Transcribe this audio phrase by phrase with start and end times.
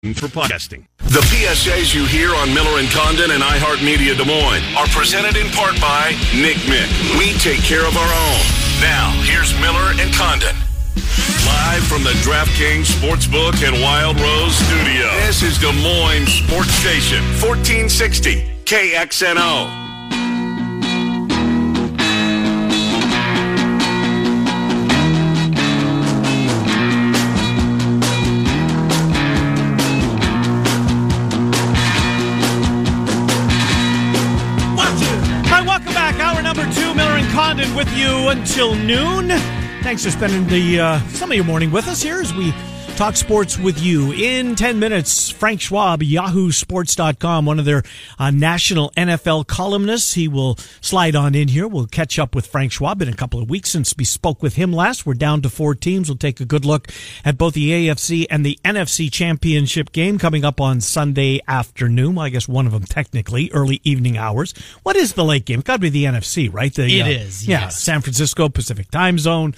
[0.00, 0.86] For podcasting.
[1.12, 5.46] The PSAs you hear on Miller and Condon and iHeartMedia Des Moines are presented in
[5.52, 6.88] part by Nick Mick.
[7.18, 8.40] We take care of our own.
[8.80, 10.56] Now, here's Miller and Condon.
[11.44, 15.12] Live from the DraftKings Sportsbook and Wild Rose studio.
[15.26, 19.79] This is Des Moines Sports Station, 1460 KXNO.
[37.74, 39.28] With you until noon.
[39.82, 42.52] Thanks for spending the uh, some of your morning with us here as we
[43.00, 44.12] talk sports with you.
[44.12, 47.82] In 10 minutes, Frank Schwab, yahoosports.com, one of their
[48.18, 50.12] uh, national NFL columnists.
[50.12, 51.66] He will slide on in here.
[51.66, 53.00] We'll catch up with Frank Schwab.
[53.00, 55.06] in a couple of weeks since we spoke with him last.
[55.06, 56.10] We're down to four teams.
[56.10, 56.88] We'll take a good look
[57.24, 62.16] at both the AFC and the NFC championship game coming up on Sunday afternoon.
[62.16, 64.52] Well, I guess one of them technically, early evening hours.
[64.82, 65.60] What is the late game?
[65.60, 66.74] It's got to be the NFC, right?
[66.74, 67.80] The, It uh, is, Yeah, yes.
[67.80, 69.54] San Francisco Pacific time zone.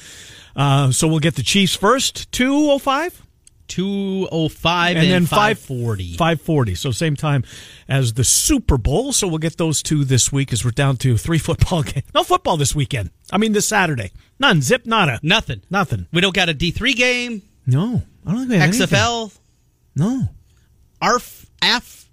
[0.55, 3.32] Uh, so we'll get the Chiefs first, 205?
[3.73, 6.17] 205 and and, then 540.
[6.17, 7.43] 540 so same time
[7.89, 9.13] as the super bowl.
[9.13, 12.05] So we'll get those two this week as we're down to three football games.
[12.15, 13.11] No football this weekend.
[13.33, 14.13] I mean this saturday.
[14.39, 14.61] None.
[14.61, 15.19] Zip nada.
[15.23, 15.63] Nothing.
[15.71, 16.07] nothing.
[16.13, 18.03] We don't got a D3 game, no.
[18.27, 18.89] I don't think we have anything.
[18.89, 19.39] XFL,
[19.97, 20.29] no.
[21.01, 22.11] ARF, AF.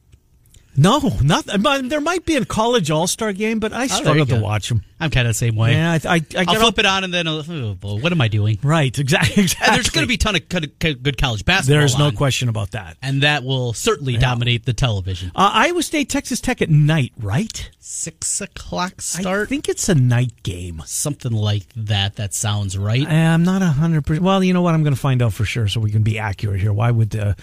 [0.79, 4.39] No nothing but there might be a college all-star game but i Oh, struggle to
[4.39, 5.73] watch them I'm kind of the same way.
[5.73, 7.41] yeah i, I, I I'll flip it on and then, oh,
[7.81, 8.59] what am I doing?
[8.63, 9.75] right exactly, exactly.
[9.75, 11.79] There's going to be a ton of good, good college basketball.
[11.79, 15.31] there's no question about that And that will certainly dominate the television.
[15.35, 19.47] uh, iowa state texas tech at night right Six o'clock start.
[19.47, 22.15] i think it's a night game Something like that.
[22.17, 23.07] That sounds right.
[23.07, 24.23] I'm not a hundred percent.
[24.23, 24.73] Well, you know what?
[24.73, 26.71] I'm going to find out for sure, so we can be accurate here.
[26.73, 27.33] Why would, uh,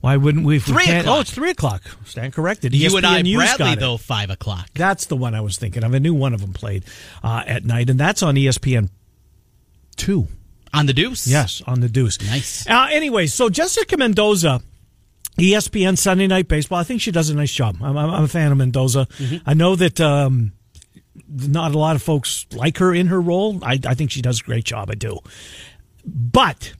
[0.00, 0.56] why wouldn't we?
[0.56, 1.16] If we Three o'clock.
[1.16, 1.82] Oh, it's three o'clock.
[2.04, 2.72] Stand corrected.
[2.92, 4.68] You and I, News Bradley, though, 5 o'clock.
[4.74, 5.94] That's the one I was thinking of.
[5.94, 6.84] I knew one of them played
[7.22, 8.90] uh, at night, and that's on ESPN
[9.96, 10.28] two.
[10.72, 11.26] On the deuce?
[11.26, 12.20] Yes, on the Deuce.
[12.20, 12.68] Nice.
[12.68, 14.60] Uh, anyway, so Jessica Mendoza,
[15.38, 16.78] ESPN Sunday Night Baseball.
[16.78, 17.78] I think she does a nice job.
[17.80, 19.08] I'm, I'm, I'm a fan of Mendoza.
[19.46, 20.52] I know that um,
[21.28, 23.58] not a lot of folks like her in her role.
[23.62, 24.90] I, I think she does a great job.
[24.90, 25.18] I do,
[26.04, 26.74] but.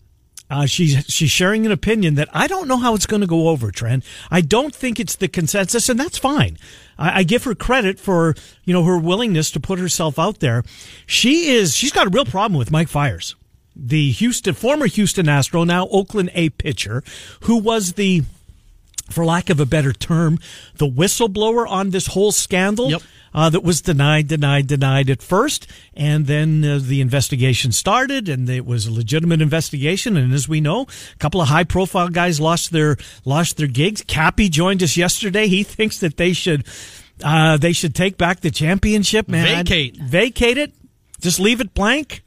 [0.48, 3.48] Uh, she's she's sharing an opinion that I don't know how it's going to go
[3.48, 4.04] over, Trent.
[4.30, 6.56] I don't think it's the consensus, and that's fine.
[6.98, 8.34] I, I give her credit for
[8.64, 10.62] you know her willingness to put herself out there.
[11.06, 13.34] She is she's got a real problem with Mike Fiers
[13.76, 17.02] the Houston former Houston Astro, now Oakland A pitcher,
[17.42, 18.22] who was the
[19.10, 20.38] for lack of a better term,
[20.76, 23.02] the whistleblower on this whole scandal Yep.
[23.34, 28.48] uh, that was denied, denied, denied at first, and then uh, the investigation started, and
[28.50, 30.16] it was a legitimate investigation.
[30.16, 30.82] And as we know,
[31.14, 34.02] a couple of high-profile guys lost their lost their gigs.
[34.02, 35.46] Cappy joined us yesterday.
[35.48, 36.66] He thinks that they should
[37.22, 39.64] uh, they should take back the championship, man.
[39.64, 39.96] Vacate.
[39.96, 40.72] vacate it,
[41.20, 42.22] just leave it blank.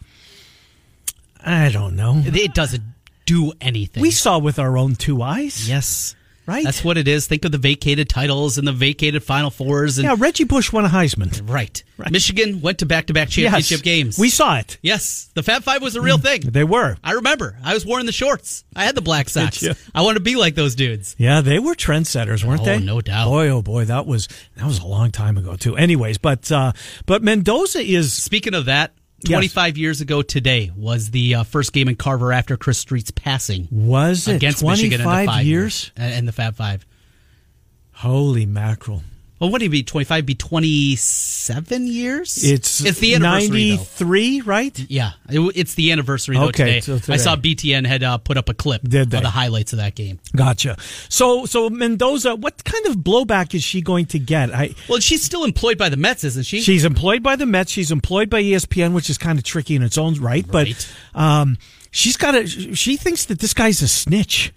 [1.44, 2.22] I don't know.
[2.26, 2.84] It doesn't
[3.26, 4.02] do anything.
[4.02, 5.70] We saw with our own two eyes.
[5.70, 6.16] Yes.
[6.50, 6.64] Right?
[6.66, 7.28] That's what it is.
[7.28, 10.00] Think of the vacated titles and the vacated Final Fours.
[10.00, 11.48] And Yeah, Reggie Bush won a Heisman.
[11.48, 11.84] right.
[12.10, 13.82] Michigan went to back to back championship yes.
[13.82, 14.18] games.
[14.20, 14.78] We saw it.
[14.82, 16.42] yes, the Fab Five was a real thing.
[16.42, 16.98] They were.
[17.04, 17.56] I remember.
[17.64, 18.64] I was wearing the shorts.
[18.76, 19.64] I had the black socks.
[19.94, 21.16] I want to be like those dudes.
[21.20, 22.80] Yeah, they were trendsetters, weren't Oh, they?
[22.80, 23.28] no doubt.
[23.28, 25.76] Boy, oh boy, that was that was a long time ago too.
[25.76, 26.72] Anyways, but uh,
[27.06, 28.94] but Mendoza is Speaking of that,
[29.24, 29.32] Yes.
[29.32, 33.68] 25 years ago today was the uh, first game in Carver after Chris Street's passing
[33.72, 35.92] was it against twenty Michigan in the five five years?
[35.98, 36.86] and and the Fab Five.
[37.92, 39.04] Holy mackerel!
[39.40, 39.84] Well, what do you be?
[39.84, 42.44] 25 be 27 years?
[42.44, 43.48] It's it's the anniversary.
[43.50, 44.78] ninety three, right?
[44.90, 46.80] Yeah, it, it's the anniversary though Okay, today.
[46.82, 47.14] so today.
[47.14, 49.18] I saw BTN had uh, put up a clip Did they?
[49.18, 50.20] of the highlights of that game.
[50.36, 50.76] Gotcha.
[51.10, 54.54] So so Mendoza, what kind of blowback is she going to get?
[54.54, 56.62] I Well, she's still employed by the Mets, isn't she?
[56.62, 57.72] She's employed by the Mets.
[57.72, 60.46] She's employed by ESPN, which is kind of tricky in its own right.
[60.48, 60.76] Right.
[61.14, 61.58] But um,
[61.92, 62.46] she's got a.
[62.48, 64.54] She thinks that this guy's a snitch.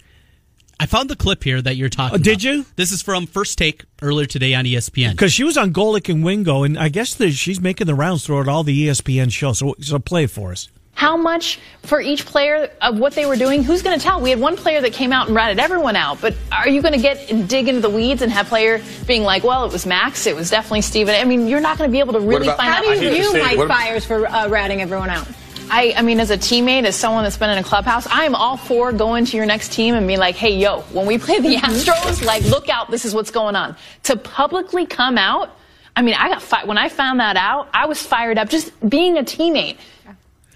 [0.83, 2.15] I found the clip here that you're talking.
[2.19, 2.43] Oh, did about.
[2.43, 2.65] you?
[2.75, 5.11] This is from First Take earlier today on ESPN.
[5.11, 8.25] Because she was on Golic and Wingo, and I guess that she's making the rounds
[8.25, 9.59] throughout all the ESPN shows.
[9.59, 10.67] So, so play it for us.
[10.95, 13.63] how much for each player of what they were doing?
[13.63, 14.19] Who's going to tell?
[14.19, 16.93] We had one player that came out and ratted everyone out, but are you going
[16.95, 19.85] to get and dig into the weeds and have player being like, well, it was
[19.85, 21.15] Max, it was definitely Steven?
[21.15, 22.85] I mean, you're not going to be able to really about- find How out.
[22.85, 23.13] How do you I-
[23.55, 25.27] view Mike Fiers for uh, ratting everyone out?
[25.73, 28.35] I, I mean, as a teammate, as someone that's been in a clubhouse, I am
[28.35, 31.39] all for going to your next team and being like, hey, yo, when we play
[31.39, 31.65] the mm-hmm.
[31.65, 33.75] Astros, like, look out, this is what's going on.
[34.03, 35.57] To publicly come out,
[35.95, 38.71] I mean, I got fi- when I found that out, I was fired up just
[38.87, 39.77] being a teammate.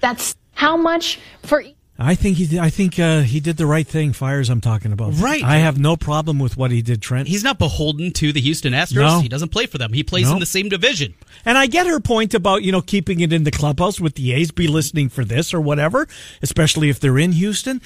[0.01, 1.63] That's how much for.
[1.99, 2.45] I think he.
[2.45, 4.13] Did, I think uh, he did the right thing.
[4.13, 4.49] Fiers.
[4.49, 5.13] I'm talking about.
[5.15, 5.43] Right.
[5.43, 7.27] I have no problem with what he did, Trent.
[7.27, 8.95] He's not beholden to the Houston Astros.
[8.95, 9.19] No.
[9.19, 9.93] He doesn't play for them.
[9.93, 10.33] He plays No.
[10.33, 11.15] in the same division.
[11.43, 14.33] And I get her point about, you know, keeping it in the clubhouse with the
[14.33, 16.07] A's be listening for this or whatever,
[16.41, 17.81] especially if they're in Houston.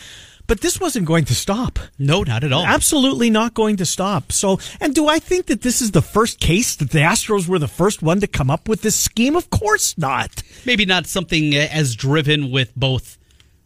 [0.47, 1.79] But this wasn't going to stop.
[1.97, 2.65] No, not at all.
[2.65, 4.33] Absolutely not going to stop.
[4.33, 7.59] So, and do I think that this is the first case that the Astros were
[7.59, 9.37] the first one to come up with this scheme?
[9.37, 10.43] Of course not.
[10.65, 13.17] Maybe not something uh, as driven with both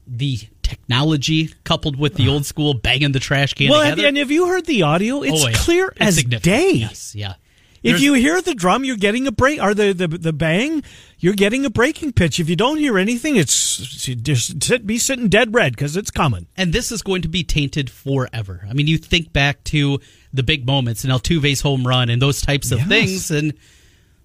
[0.07, 4.07] the technology coupled with the old school banging the trash can well, together.
[4.07, 5.21] and have you heard the audio?
[5.23, 5.55] It's Oh, yeah.
[5.57, 6.71] clear It's as day.
[6.73, 7.35] Yes, yeah.
[7.83, 10.81] If There's- you hear the drum, you're getting a break, or the, the the bang,
[11.19, 12.39] you're getting a breaking pitch.
[12.39, 16.47] If you don't hear anything, it's just sit, be sitting dead red because it's coming.
[16.57, 18.65] and this is going to be tainted forever.
[18.67, 19.99] I mean, you think back to
[20.33, 22.87] the big moments and Altuve's home run and those types of Yes.
[22.87, 23.53] things, and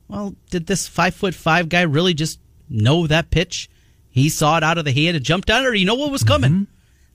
[0.09, 2.38] well, did this five foot five guy really just
[2.71, 3.69] know that pitch?
[4.11, 6.11] He saw it out of the hand and jumped on it, or you know what
[6.11, 6.51] was coming?
[6.53, 6.65] Mm-hmm.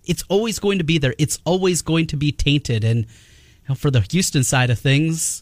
[0.05, 1.15] It's always going to be there.
[1.17, 5.41] It's always going to be tainted, and you know, for the Houston side of things.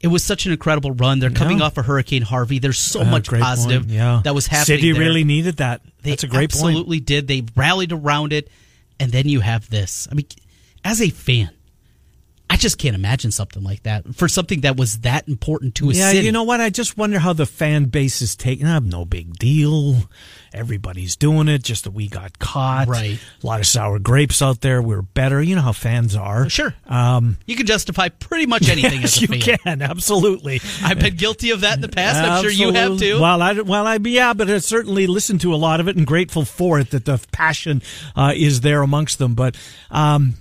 [0.00, 1.20] It was such an incredible run.
[1.20, 1.66] They're coming Yeah.
[1.66, 2.58] off of Hurricane Harvey.
[2.58, 3.88] There's so Uh, much positive.
[3.88, 4.78] Yeah, that was happening.
[4.78, 5.00] City there.
[5.00, 5.80] really needed that.
[6.02, 6.64] They That's a great point.
[6.70, 7.28] absolutely did.
[7.28, 8.48] They rallied around it,
[8.98, 10.08] and then you have this.
[10.10, 10.26] I mean,
[10.82, 11.50] as a fan,
[12.52, 15.94] I just can't imagine something like that for something that was that important to a
[15.94, 16.26] Yeah, city.
[16.26, 16.60] you know what?
[16.60, 18.82] I just wonder how the fan base is taking it.
[18.82, 20.02] No big deal.
[20.52, 21.62] Everybody's doing it.
[21.62, 22.88] Just that we got caught.
[22.88, 23.18] Right.
[23.42, 24.82] A lot of sour grapes out there.
[24.82, 25.40] We're better.
[25.40, 26.50] You know how fans are.
[26.50, 26.74] Sure.
[26.86, 29.40] Um, you can justify pretty much anything yes, you fan.
[29.56, 29.80] can.
[29.80, 30.60] Absolutely.
[30.84, 32.18] I've been guilty of that in the past.
[32.20, 33.18] I'm sure you have too.
[33.18, 36.06] Well, I well, I yeah, but I certainly listened to a lot of it and
[36.06, 37.80] grateful for it that the passion
[38.14, 39.32] uh, is there amongst them.
[39.32, 39.56] But
[39.90, 40.34] um,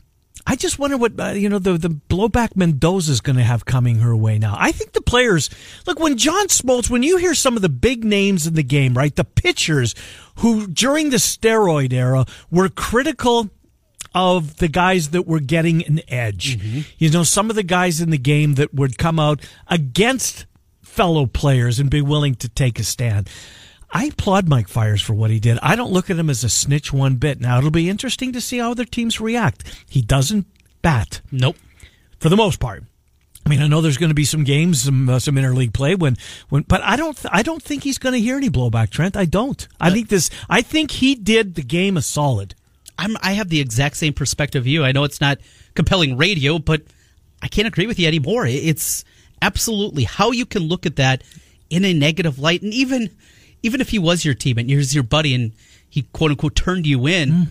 [0.45, 3.65] I just wonder what uh, you know the the blowback Mendoza is going to have
[3.65, 4.55] coming her way now.
[4.57, 5.49] I think the players
[5.85, 6.89] look when John Smoltz.
[6.89, 9.95] When you hear some of the big names in the game, right, the pitchers
[10.37, 13.49] who during the steroid era were critical
[14.13, 16.57] of the guys that were getting an edge.
[16.97, 20.45] You know, some of the guys in the game that would come out against
[20.81, 23.29] fellow players and be willing to take a stand.
[23.91, 25.59] I applaud Mike Fiers for what he did.
[25.61, 27.41] I don't look at him as a snitch one bit.
[27.41, 29.63] Now, it'll be interesting to see how other teams react.
[29.89, 30.47] He doesn't
[30.81, 31.57] bat nope.
[32.19, 32.83] for the most part.
[33.45, 35.95] I mean, I know there's going to be some games, some uh, some interleague play
[35.95, 36.15] when
[36.49, 38.91] when, but I don't th- I don't think he's going to hear any blowback.
[38.91, 39.67] Trent, I don't.
[39.79, 40.29] I think this.
[40.47, 42.55] I think he did the game a solid.
[42.99, 44.83] I'm, I have the exact same perspective you.
[44.83, 45.39] I know it's not
[45.73, 46.83] compelling radio, but
[47.41, 48.45] I can't agree with you anymore.
[48.45, 49.03] It's
[49.41, 51.23] absolutely how you can look at that
[51.71, 53.09] in a negative light, and even
[53.63, 55.53] even if he was your teammate, here's your buddy, and
[55.89, 57.47] he quote unquote turned you in,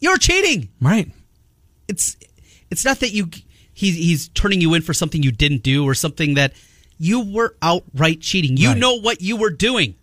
[0.00, 0.68] you're cheating.
[0.80, 1.10] Right.
[1.88, 2.16] It's
[2.70, 3.28] it's not that you
[3.72, 6.52] he, he's turning you in for something you didn't do or something that
[6.98, 8.56] you were outright cheating.
[8.56, 8.78] You Right.
[8.78, 9.94] know what you were doing.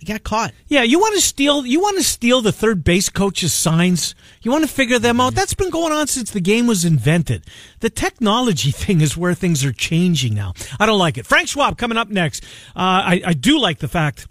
[0.00, 0.52] You got caught.
[0.68, 1.64] Yeah, you want to steal.
[1.64, 4.14] You want to steal the third base coach's signs.
[4.42, 5.34] You want to figure them out.
[5.34, 7.44] That's been going on since the game was invented.
[7.80, 10.52] The technology thing is where things are changing now.
[10.78, 11.26] I don't like it.
[11.26, 12.44] Frank Schwab coming up next.
[12.76, 12.78] Uh,
[13.16, 14.26] I, I do like the fact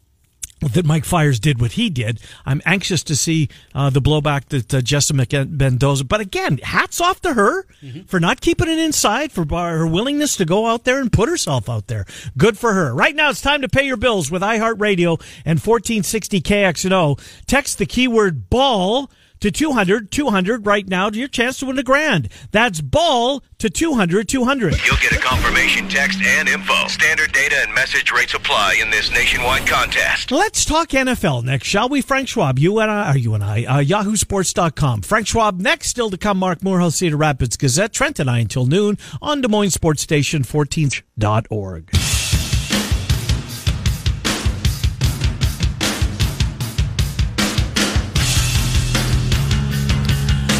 [0.71, 2.19] that Mike Fiers did what he did.
[2.45, 6.05] I'm anxious to see uh, the blowback that uh, Jessica Mendoza.
[6.05, 7.65] But again, hats off to her
[8.07, 11.69] for not keeping it inside, for her willingness to go out there and put herself
[11.69, 12.05] out there.
[12.37, 12.93] Good for her.
[12.93, 17.45] Right now, it's time to pay your bills with iHeartRadio and 1460 KXNO.
[17.45, 19.09] Text the keyword ball
[19.43, 22.29] to 200 200 right now to your chance to win a grand.
[22.51, 24.73] That's ball to 200 200.
[24.85, 26.87] You'll get a confirmation text and info.
[26.87, 30.31] Standard data and message rates apply in this nationwide contest.
[30.31, 32.01] Let's talk NFL next, shall we?
[32.01, 35.01] Frank Schwab, you and I, are you and I, uh, yahoosports.com.
[35.01, 38.65] Frank Schwab next, still to come, Mark Morehouse, Cedar Rapids Gazette, Trent and I until
[38.65, 42.12] noon on Des Moines Sports Station 14th.org.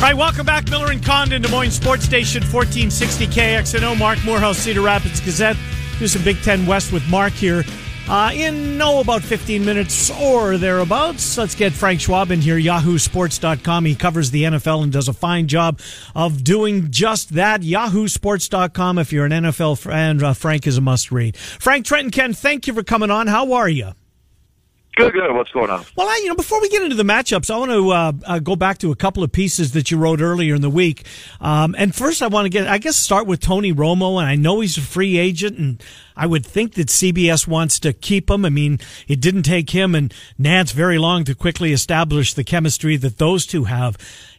[0.04, 3.98] All right, welcome back, Miller and Condon, Des Moines Sports Station 1460 KXNO.
[3.98, 5.56] Mark Morehouse, Cedar Rapids Gazette.
[5.98, 7.64] Do some Big Ten West with Mark here.
[8.10, 13.86] Uh, in no about 15 minutes or thereabouts, let's get Frank Schwab in here, yahoosports.com.
[13.86, 15.80] He covers the NFL and does a fine job
[16.14, 17.62] of doing just that.
[17.62, 18.98] Yahoosports.com.
[18.98, 21.38] If you're an NFL fan, uh, Frank is a must read.
[21.38, 23.28] Frank Trenton Ken, thank you for coming on.
[23.28, 23.94] How are you?
[24.96, 25.34] Good, good.
[25.34, 25.84] What's going on?
[25.96, 28.40] Well, I, you know, before we get into the matchups, I want to uh, uh,
[28.40, 31.08] go back to a couple of pieces that you wrote earlier in the week.
[31.42, 34.20] Um, and first, I want to get, I guess, start with Tony Romo.
[34.20, 35.84] And I know he's a free agent, and
[36.16, 38.46] I would think that CBS wants to keep him.
[38.46, 42.96] I mean, it didn't take him and Nantz very long to quickly establish the chemistry
[42.98, 43.98] that those two have.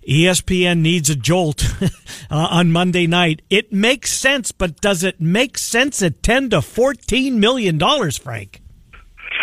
[0.08, 1.88] ESPN needs a jolt uh,
[2.30, 3.42] on Monday night.
[3.50, 8.60] It makes sense, but does it make sense at ten to fourteen million dollars, Frank?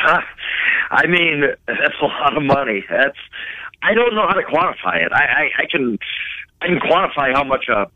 [0.92, 2.84] I mean, that's a lot of money.
[2.90, 3.18] That's
[3.82, 5.12] I don't know how to quantify it.
[5.12, 5.98] I, I, I can
[6.62, 7.88] I can quantify how much a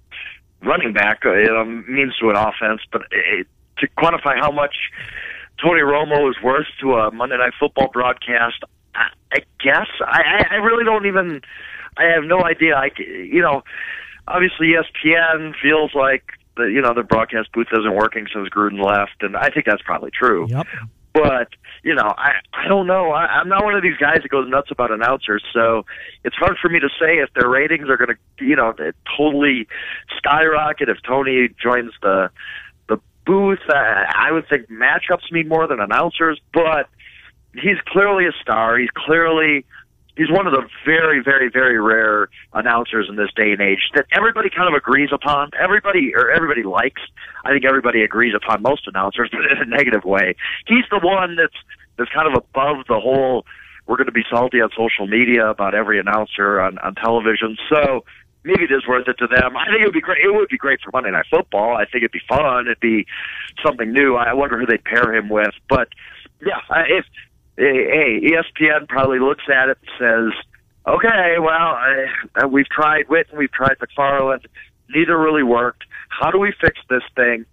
[0.66, 3.48] running back uh, you know, means to an offense, but it,
[3.80, 4.75] to quantify how much
[5.62, 8.64] Tony Romo is worth to a Monday Night Football broadcast,
[8.96, 11.42] I, I guess I, I really don't even.
[11.98, 12.75] I have no idea.
[12.75, 13.64] I you know,
[14.28, 16.24] obviously ESPN feels like
[16.58, 19.82] the you know the broadcast booth isn't working since Gruden left, and I think that's
[19.82, 20.48] probably true.
[20.50, 20.68] Yep.
[21.14, 21.50] But
[21.86, 23.12] you know, I I don't know.
[23.12, 25.86] I, I'm not one of these guys that goes nuts about announcers, so
[26.24, 28.74] it's hard for me to say if their ratings are going to, you know,
[29.15, 29.68] totally
[30.18, 32.32] skyrocket if Tony joins the
[32.89, 33.60] the booth.
[33.70, 36.89] I, I would think matchups mean more than announcers, but
[37.54, 38.80] he's clearly a star.
[38.80, 39.63] He's clearly
[40.17, 44.05] he's one of the very, very, very rare announcers in this day and age that
[44.12, 45.51] everybody kind of agrees upon.
[45.60, 47.01] Everybody or everybody likes.
[47.43, 50.36] I think everybody agrees upon most announcers, but in a negative way.
[50.67, 51.57] He's the one that's
[51.98, 53.45] that's kind of above the whole.
[53.88, 57.57] We're going to be salty on social media about every announcer on on television.
[57.69, 58.03] So
[58.43, 59.57] maybe it is worth it to them.
[59.57, 60.24] I think it would be great.
[60.24, 61.75] It would be great for Monday Night Football.
[61.75, 62.67] I think it'd be fun.
[62.67, 63.05] It'd be
[63.63, 64.15] something new.
[64.15, 65.53] I wonder who they'd pair him with.
[65.69, 65.89] But
[66.41, 67.05] yeah, if
[67.57, 70.43] hey, ESPN probably looks at it and says,
[70.88, 71.77] okay, well,
[72.41, 74.45] uh, we've tried Witten, we've tried McFarland,
[74.89, 75.83] neither really worked.
[76.09, 77.45] How do we fix this thing?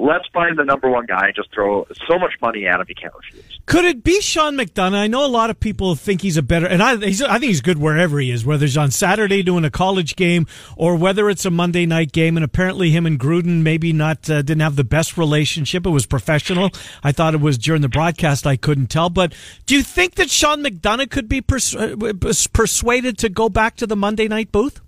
[0.00, 2.94] Let's find the number one guy and just throw so much money at him he
[2.94, 3.60] can't refuse.
[3.66, 4.94] Could it be Sean McDonough?
[4.94, 7.60] I know a lot of people think he's a better, and I, I think he's
[7.60, 11.44] good wherever he is, whether he's on Saturday doing a college game or whether it's
[11.44, 12.36] a Monday night game.
[12.36, 15.86] And apparently, him and Gruden maybe not uh, didn't have the best relationship.
[15.86, 16.70] It was professional.
[17.04, 18.46] I thought it was during the broadcast.
[18.46, 19.10] I couldn't tell.
[19.10, 19.34] But
[19.66, 21.94] do you think that Sean McDonough could be pers- uh,
[22.52, 24.80] persuaded to go back to the Monday night booth?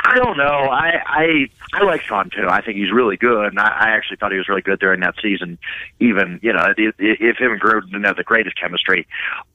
[0.00, 0.44] I don't know.
[0.44, 2.46] I I I like Sean too.
[2.48, 5.00] I think he's really good, and I, I actually thought he was really good during
[5.00, 5.58] that season.
[6.00, 9.06] Even you know, if, him and Gruden didn't have the greatest chemistry,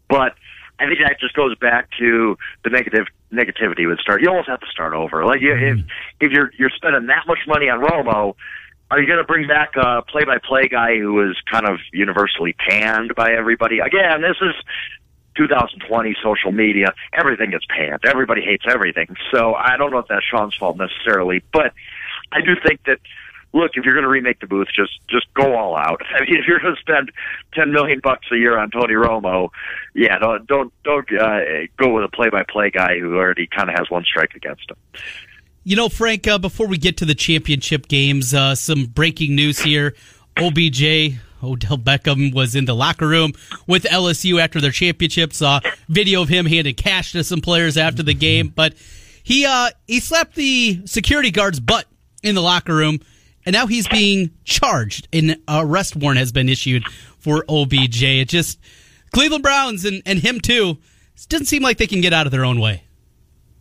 [0.10, 0.36] but
[0.80, 4.22] I think that just goes back to the negative negativity would start.
[4.22, 5.26] You almost have to start over.
[5.26, 5.80] Like you, if
[6.20, 8.36] if you're you're spending that much money on Romo,
[8.90, 13.16] are you going to bring back a play-by-play guy who is kind of universally panned
[13.16, 13.80] by everybody?
[13.80, 14.54] Again, this is
[15.36, 18.00] 2020 social media, everything gets panned.
[18.06, 19.16] Everybody hates everything.
[19.34, 21.74] So I don't know if that's Sean's fault necessarily, but
[22.32, 23.00] I do think that
[23.54, 26.02] look, if you're going to remake the booth, just just go all out.
[26.16, 27.12] I mean, if you're going to spend
[27.54, 29.50] 10 million bucks a year on Tony Romo,
[29.94, 31.40] yeah, don't don't don't uh,
[31.78, 34.78] go with a play-by-play guy who already kind of has one strike against him.
[35.64, 39.60] You know, Frank, uh, before we get to the championship games, uh, some breaking news
[39.60, 39.94] here.
[40.38, 43.34] OBJ Odell Beckham was in the locker room
[43.68, 45.34] with LSU after their championship.
[45.34, 48.74] Saw video of him handing cash to some players after the game, but
[49.24, 51.86] he uh, he slapped the security guard's butt
[52.24, 53.00] in the locker room,
[53.46, 55.08] and now he's being charged.
[55.14, 56.84] An arrest warrant has been issued
[57.20, 58.04] for OBJ.
[58.04, 58.60] It just
[59.14, 60.78] Cleveland Browns and, and him too.
[61.16, 62.84] It doesn't seem like they can get out of their own way.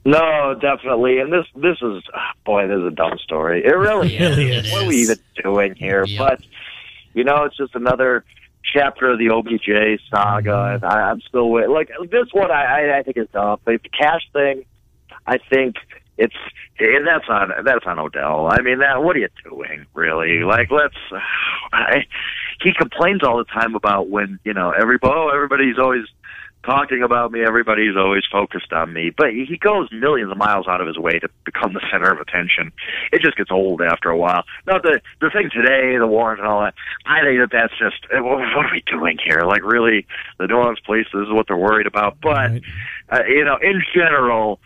[0.04, 1.18] No, definitely.
[1.18, 3.64] And this this is oh boy, this is a dumb story.
[3.64, 4.72] It really, it really is.
[4.72, 6.04] What are we even doing here?
[6.06, 6.18] Yep.
[6.18, 6.40] But
[7.14, 8.24] you know, it's just another
[8.74, 10.84] chapter of the OBJ saga, mm-hmm.
[10.84, 12.50] and I, I'm still with like this one.
[12.50, 13.58] I I I think is dumb.
[13.64, 14.64] But the cash thing,
[15.26, 15.76] I think
[16.18, 16.34] it's
[16.78, 18.48] and that's on that's on Odell.
[18.50, 20.42] I mean, that what are you doing, really?
[20.44, 20.96] Like, let's.
[21.72, 22.04] I,
[22.62, 25.12] he complains all the time about when you know everybody.
[25.14, 26.04] Oh, everybody's always
[26.64, 27.42] talking about me.
[27.42, 31.18] Everybody's always focused on me, but he goes millions of miles out of his way
[31.18, 32.72] to become the center of attention.
[33.12, 34.44] It just gets old after a while.
[34.66, 36.74] Now the the thing today, the warrant and all that.
[37.06, 39.42] I think that that's just eh, what are we doing here?
[39.42, 40.06] Like really,
[40.38, 41.06] the New Orleans police.
[41.12, 42.18] This is what they're worried about.
[42.20, 42.62] But right.
[43.10, 44.60] uh, you know, in general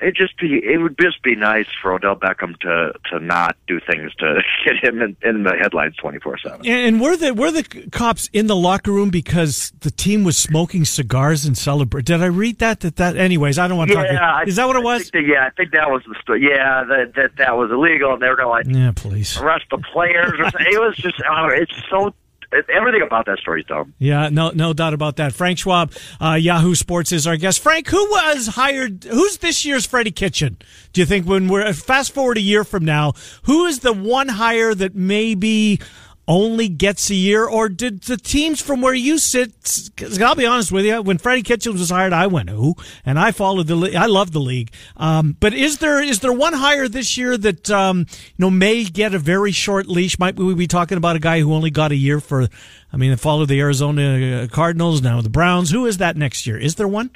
[0.00, 3.80] it just be it would just be nice for Odell Beckham to to not do
[3.80, 6.66] things to get him in, in the headlines twenty four seven.
[6.66, 10.84] And were the were the cops in the locker room because the team was smoking
[10.84, 12.04] cigars and celebrate?
[12.04, 12.80] Did I read that?
[12.80, 13.58] That that anyways?
[13.58, 14.48] I don't want to yeah, talk.
[14.48, 15.10] Is that what it was?
[15.10, 16.42] That, yeah, I think that was the story.
[16.48, 19.64] Yeah, that that that was illegal, and they were going to like yeah, please arrest
[19.70, 20.32] the players.
[20.38, 20.66] Or something.
[20.70, 22.14] It was just oh, it's so
[22.52, 23.94] everything about that story is dumb.
[23.98, 25.32] Yeah, no, no doubt about that.
[25.32, 27.60] Frank Schwab, uh, Yahoo Sports is our guest.
[27.60, 29.04] Frank, who was hired?
[29.04, 30.56] Who's this year's Freddie Kitchen?
[30.92, 33.12] Do you think when we're fast forward a year from now,
[33.42, 35.80] who is the one hire that maybe
[36.28, 39.50] only gets a year, or did the teams from where you sit?
[39.96, 43.18] Because I'll be honest with you, when Freddie Kitchens was hired, I went who, and
[43.18, 43.96] I followed the.
[43.96, 44.70] I love the league.
[44.98, 48.84] Um, but is there is there one hire this year that um, you know may
[48.84, 50.18] get a very short leash?
[50.18, 52.46] Might we be talking about a guy who only got a year for?
[52.92, 55.70] I mean, followed the Arizona uh, Cardinals, now the Browns.
[55.70, 56.58] Who is that next year?
[56.58, 57.10] Is there one?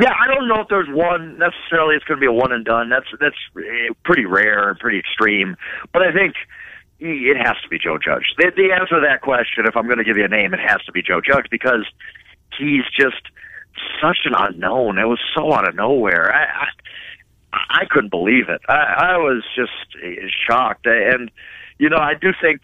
[0.00, 1.94] Yeah, I don't know if there's one necessarily.
[1.94, 2.88] It's going to be a one and done.
[2.88, 5.56] That's that's eh, pretty rare and pretty extreme.
[5.92, 6.34] But I think
[7.00, 8.34] it has to be Joe Judge.
[8.36, 10.60] The, the answer to that question, if I'm going to give you a name, it
[10.60, 11.86] has to be Joe Judge because
[12.58, 13.22] he's just
[14.00, 14.98] such an unknown.
[14.98, 16.34] It was so out of nowhere.
[16.34, 16.66] I
[17.52, 18.60] I, I couldn't believe it.
[18.68, 19.70] I, I was just
[20.02, 21.30] eh, shocked, and
[21.78, 22.60] you know I do think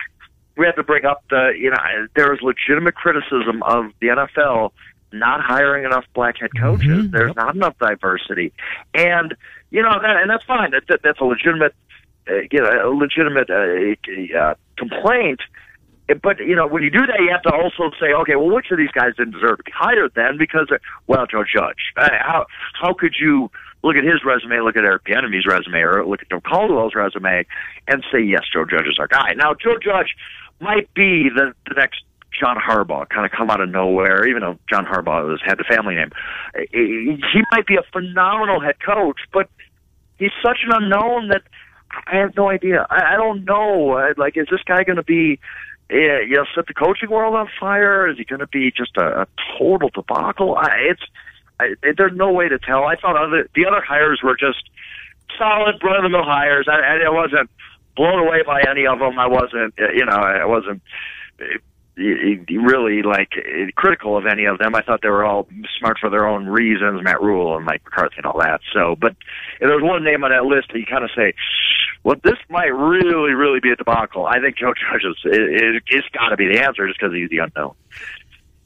[0.57, 1.76] we have to bring up the you know
[2.14, 4.73] there is legitimate criticism of the NFL
[5.12, 6.88] not hiring enough black head coaches.
[6.88, 7.11] Mm-hmm.
[7.11, 8.52] There's not enough diversity,
[8.95, 9.35] and
[9.71, 10.73] you know that, and that's fine.
[10.73, 11.75] That, that that's a legitimate,
[12.28, 15.40] you know, a legitimate uh, uh, complaint.
[16.23, 18.71] But you know, when you do that, you have to also say, okay, well, which
[18.71, 20.38] of these guys didn't deserve to be hired then?
[20.38, 20.78] Because, uh,
[21.09, 22.47] well, Joe Judge, uh, how
[22.80, 23.50] how could you
[23.83, 27.45] look at his resume, look at Eric Bieniemy's resume, or look at Joe Caldwell's resume,
[27.88, 29.35] and say, yes, Joe Judge is our guy.
[29.35, 30.14] Now, Joe Judge
[30.61, 32.02] might be the the next
[32.38, 35.64] John Harbaugh kind of come out of nowhere, even though John Harbaugh has had the
[35.64, 36.11] family name.
[36.73, 39.49] He might be a phenomenal head coach, but
[40.18, 41.42] he's such an unknown that
[42.07, 42.87] I have no idea.
[42.90, 44.12] I, I don't know.
[44.16, 45.38] Like, is this guy going to be,
[45.90, 48.09] eh, you know, set the coaching world on fire?
[48.09, 49.26] Is he going to be just a, a
[49.59, 50.57] total debacle?
[50.57, 51.02] I, it's
[51.59, 52.85] I, there's no way to tell.
[52.85, 54.69] I thought other the other hires were just
[55.38, 56.66] solid run of the mill hires.
[56.69, 57.50] I, I wasn't
[57.97, 59.19] blown away by any of them.
[59.19, 60.83] I wasn't, you know, I wasn't
[61.97, 63.31] really like
[63.75, 64.75] critical of any of them.
[64.75, 65.49] I thought they were all
[65.79, 68.61] smart for their own reasons, Matt Rhule and Mike McCarthy and all that.
[68.73, 69.17] So, but
[69.61, 71.33] there's one name on that list that you kind of say,
[72.05, 74.26] well, this might really, really be a debacle.
[74.26, 77.31] I think Joe Judge is, it, it's got to be the answer just because he's
[77.31, 77.75] the unknown.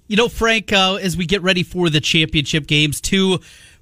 [0.08, 3.38] You know, Frank, uh, as we get ready for the championship games, two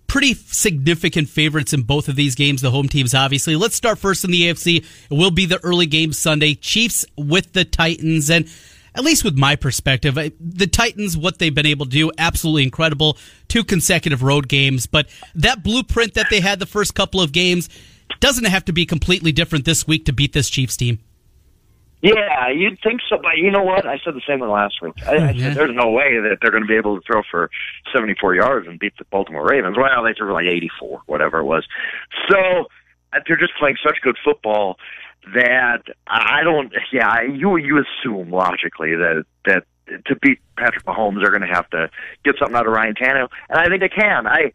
[0.07, 3.57] pretty significant favorites in both of these games, the home teams, obviously.
[3.57, 4.79] Let's start first in the AFC.
[4.79, 6.55] It will be the early game Sunday.
[6.55, 8.31] Chiefs with the Titans.
[8.31, 8.49] And
[8.95, 13.17] at least with my perspective, the Titans, what they've been able to do, absolutely incredible.
[13.49, 17.69] Two consecutive road games, but that blueprint that they had the first couple of games
[18.21, 20.99] doesn't have to be completely different this week to beat this Chiefs team.
[22.01, 23.85] Yeah, you'd think so, but you know what?
[23.85, 24.95] I said the same one last week.
[25.05, 27.23] I, I hmm, said there's no way that they're going to be able to throw
[27.29, 27.51] for
[27.93, 29.77] 74 yards and beat the Baltimore Ravens.
[29.77, 31.67] Well, they threw like 84, whatever it was.
[32.31, 32.67] So
[33.27, 34.79] they're just playing such good football
[35.35, 36.73] that I don't.
[36.93, 39.65] Yeah, you you assume logically that that
[40.07, 41.91] to beat Patrick Mahomes, they're going to have to
[42.25, 44.27] get something out of Ryan Tannehill, and I think they can.
[44.27, 44.53] I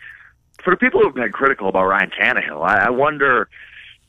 [0.63, 3.49] for the people who've been critical about Ryan Tannehill, I, I wonder.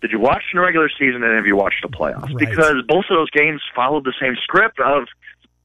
[0.00, 2.24] Did you watch the regular season and have you watched the playoffs?
[2.24, 2.36] Right.
[2.36, 5.04] Because both of those games followed the same script of,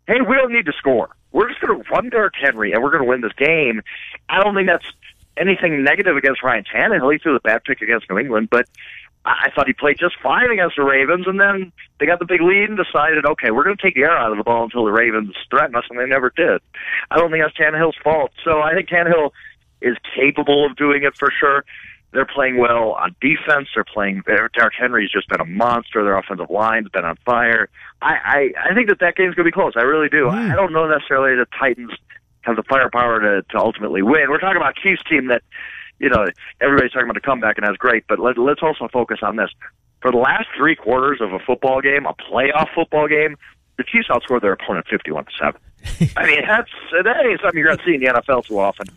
[0.07, 1.09] hey, we don't need to score.
[1.33, 3.81] We're just going to run Derrick Henry and we're going to win this game.
[4.29, 4.85] I don't think that's
[5.35, 7.11] anything negative against Ryan Tannehill.
[7.11, 8.65] He threw the bad pick against New England, but
[9.25, 12.41] I thought he played just fine against the Ravens, and then they got the big
[12.41, 14.85] lead and decided, okay, we're going to take the air out of the ball until
[14.85, 16.61] the Ravens threaten us, and they never did.
[17.11, 18.31] I don't think that's Tannehill's fault.
[18.43, 19.31] So I think Tannehill
[19.81, 21.65] is capable of doing it for sure.
[22.11, 23.67] They're playing well on defense.
[23.75, 24.23] They're playing.
[24.25, 26.03] Derrick Henry's just been a monster.
[26.03, 27.69] Their offensive line's been on fire.
[28.01, 29.73] I I, I think that that game's going to be close.
[29.75, 30.25] I really do.
[30.25, 30.51] Mm.
[30.51, 31.91] I don't know necessarily the Titans
[32.41, 34.29] have the firepower to to ultimately win.
[34.29, 35.43] We're talking about Chiefs team that
[35.99, 36.25] you know,
[36.61, 38.05] everybody's talking about a comeback, and that's great.
[38.07, 39.49] But let, let's also focus on this.
[40.01, 43.35] For the last three quarters of a football game, a playoff football game,
[43.77, 45.61] the Chiefs outscored their opponent fifty-one to seven.
[46.17, 46.69] I mean, that's
[47.03, 48.87] that ain't something you're going to see in the NFL too often.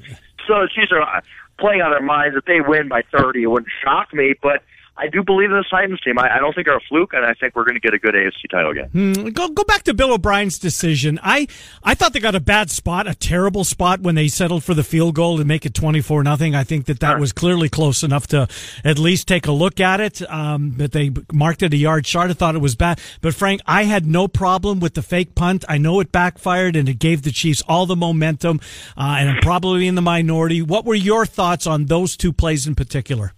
[0.47, 1.21] So the Chiefs are uh,
[1.59, 2.37] playing on their minds.
[2.37, 4.35] If they win by thirty, it wouldn't shock me.
[4.41, 4.62] But
[4.94, 6.18] I do believe in the Titans team.
[6.18, 7.98] I, I don't think they're a fluke, and I think we're going to get a
[7.98, 8.88] good AFC title again.
[8.90, 11.18] Hmm, go go back to Bill O'Brien's decision.
[11.22, 11.48] I
[11.83, 14.85] I thought they got a bad spot, a terrible spot when they settled for the
[14.85, 16.55] field goal to make it twenty four nothing.
[16.55, 17.20] I think that that sure.
[17.20, 18.48] was clearly close enough to
[18.85, 20.31] at least take a look at it.
[20.31, 22.31] Um, but they marked it a yard short.
[22.31, 23.00] I thought it was bad.
[23.22, 25.64] But Frank, I had no problem with the fake punt.
[25.68, 28.61] I know it backfired and it gave the Chiefs all the momentum,
[28.96, 30.61] uh, and I'm probably in the minority.
[30.61, 33.33] What were your thoughts on those two plays in particular?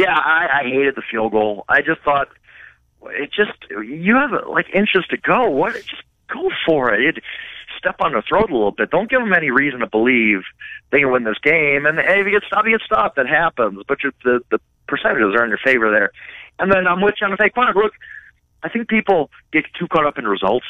[0.00, 1.64] Yeah, I, I hated the field goal.
[1.68, 2.28] I just thought
[3.02, 5.48] it just you have like inches to go.
[5.50, 5.74] What?
[5.74, 7.16] Just go for it.
[7.18, 7.24] it
[7.78, 8.90] step on the throat a little bit.
[8.90, 10.42] Don't give them any reason to believe
[10.90, 11.86] they can win this game.
[11.86, 13.16] And if you get stopped, you get stopped.
[13.16, 13.82] That happens.
[13.86, 16.12] But the the percentages are in your favor there.
[16.58, 17.74] And then I'm with you on the fake punt.
[17.76, 17.92] Look,
[18.62, 20.66] I think people get too caught up in results.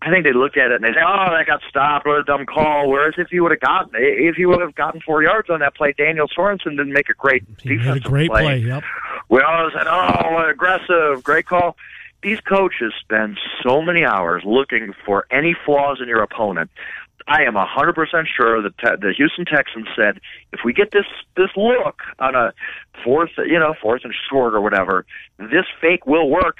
[0.00, 2.06] I think they look at it and they say, "Oh, that got stopped.
[2.06, 5.00] What a dumb call." Whereas if you would have gotten, if he would have gotten
[5.00, 8.30] four yards on that play, Daniel Sorensen didn't make a great he defensive a great
[8.30, 8.42] play.
[8.42, 8.84] play yep.
[9.28, 11.76] We all said, "Oh, aggressive, great call."
[12.22, 16.70] these coaches spend so many hours looking for any flaws in your opponent.
[17.28, 20.18] I am a hundred percent sure that te- the Houston Texans said
[20.52, 21.04] if we get this
[21.36, 22.52] this look on a
[23.04, 25.04] fourth, you know, fourth and short or whatever,
[25.38, 26.58] this fake will work.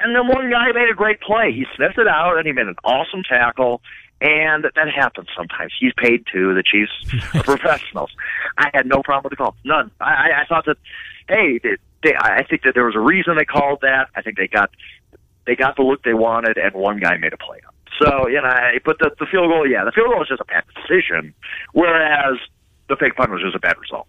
[0.00, 1.52] And then one guy made a great play.
[1.52, 3.82] He sniffed it out and he made an awesome tackle.
[4.20, 5.72] And that happens sometimes.
[5.78, 6.54] He's paid too.
[6.54, 6.92] The Chiefs
[7.34, 8.10] are professionals.
[8.58, 9.56] I had no problem with the call.
[9.64, 9.90] None.
[10.00, 10.76] I, I thought that,
[11.28, 14.08] hey, they, they, I think that there was a reason they called that.
[14.14, 14.70] I think they got
[15.46, 17.72] they got the look they wanted, and one guy made a play on.
[17.98, 20.44] So you know, but the the field goal, yeah, the field goal was just a
[20.44, 21.34] bad decision,
[21.72, 22.38] whereas
[22.88, 24.06] the fake punt was just a bad result.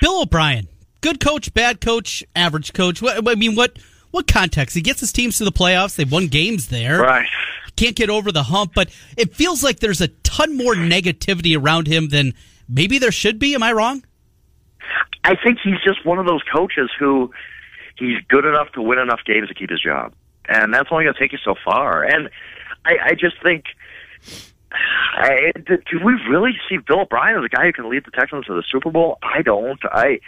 [0.00, 0.68] Bill O'Brien,
[1.00, 3.00] good coach, bad coach, average coach.
[3.00, 3.78] What, I mean, what
[4.14, 4.76] what context?
[4.76, 5.96] He gets his teams to the playoffs.
[5.96, 7.00] They've won games there.
[7.00, 7.26] Right.
[7.76, 11.88] Can't get over the hump, but it feels like there's a ton more negativity around
[11.88, 12.32] him than
[12.68, 13.54] maybe there should be.
[13.54, 14.04] Am I wrong?
[15.24, 17.32] I think he's just one of those coaches who
[17.98, 20.12] he's good enough to win enough games to keep his job,
[20.48, 22.04] and that's only going to take you so far.
[22.04, 22.30] And
[22.84, 23.64] I, I just think.
[25.16, 28.46] I, do we really see Bill O'Brien as a guy who can lead the Texans
[28.46, 29.18] to the Super Bowl?
[29.22, 29.78] I don't.
[29.84, 30.18] I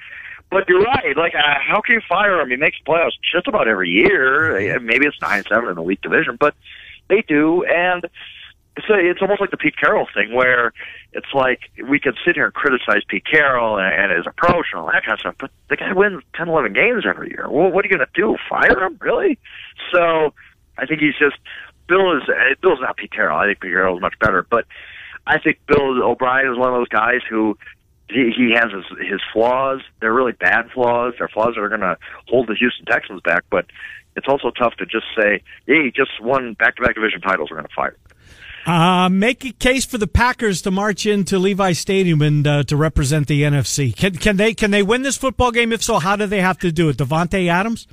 [0.50, 1.16] but you're right.
[1.16, 2.50] Like, uh, how can you fire him?
[2.50, 4.80] He makes playoffs just about every year.
[4.80, 6.54] Maybe it's nine seven in the weak division, but
[7.08, 7.64] they do.
[7.64, 8.06] And
[8.86, 10.72] so it's almost like the Pete Carroll thing, where
[11.12, 14.80] it's like we can sit here and criticize Pete Carroll and, and his approach and
[14.80, 17.48] all that kind of stuff, but the guy wins 10, 11 games every year.
[17.48, 18.36] Well, what are you going to do?
[18.48, 18.98] Fire him?
[19.00, 19.38] Really?
[19.92, 20.34] So
[20.78, 21.36] I think he's just
[21.88, 23.38] Bill is uh, Bill's not Pete Carroll.
[23.38, 24.66] I think Pete Carroll is much better, but
[25.26, 27.56] I think Bill O'Brien is one of those guys who
[28.08, 29.80] he, he has his, his flaws.
[30.00, 31.14] They're really bad flaws.
[31.18, 31.96] They're flaws that are going to
[32.28, 33.44] hold the Houston Texans back.
[33.50, 33.66] But
[34.16, 37.50] it's also tough to just say, "Hey, he just won back-to-back division titles.
[37.50, 41.38] We're going to fire." him." Uh, make a case for the Packers to march into
[41.38, 43.94] Levi Stadium and uh, to represent the NFC.
[43.96, 45.72] Can can they can they win this football game?
[45.72, 46.96] If so, how do they have to do it?
[46.96, 47.86] Davante Adams.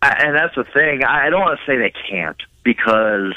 [0.00, 1.04] I- And that's the thing.
[1.04, 3.34] I I don't want to say they can't because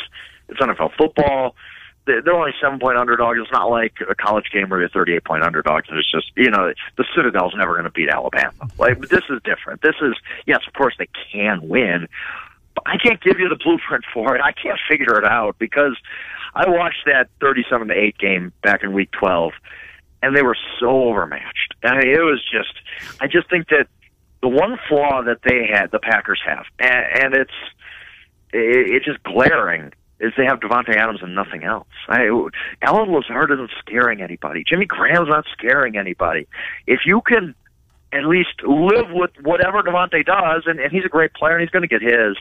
[0.49, 1.56] it's NFL football.
[2.05, 3.39] They're only seven point underdogs.
[3.41, 5.87] It's not like a college game where you're 38 point underdogs.
[5.91, 8.69] It's just, you know, the Citadel's never going to beat Alabama.
[8.77, 9.81] Like, this is different.
[9.81, 10.13] This is,
[10.45, 12.07] yes, of course they can win,
[12.75, 14.41] but I can't give you the blueprint for it.
[14.41, 15.97] I can't figure it out because
[16.53, 19.53] I watched that 37 to 8 game back in week 12
[20.21, 21.75] and they were so overmatched.
[21.83, 22.73] I mean, it was just,
[23.21, 23.87] I just think that
[24.41, 27.51] the one flaw that they had, the Packers have, and, and it's,
[28.53, 31.88] it, it's just glaring is they have Davante Adams and nothing else.
[32.08, 32.28] I,
[32.82, 34.63] Allen Lazard isn't scaring anybody.
[34.67, 36.47] Jimmy Graham's not scaring anybody.
[36.88, 37.54] If you can
[38.13, 41.69] at least live with whatever Davante does, and, and he's a great player and he's
[41.69, 42.38] going to get his,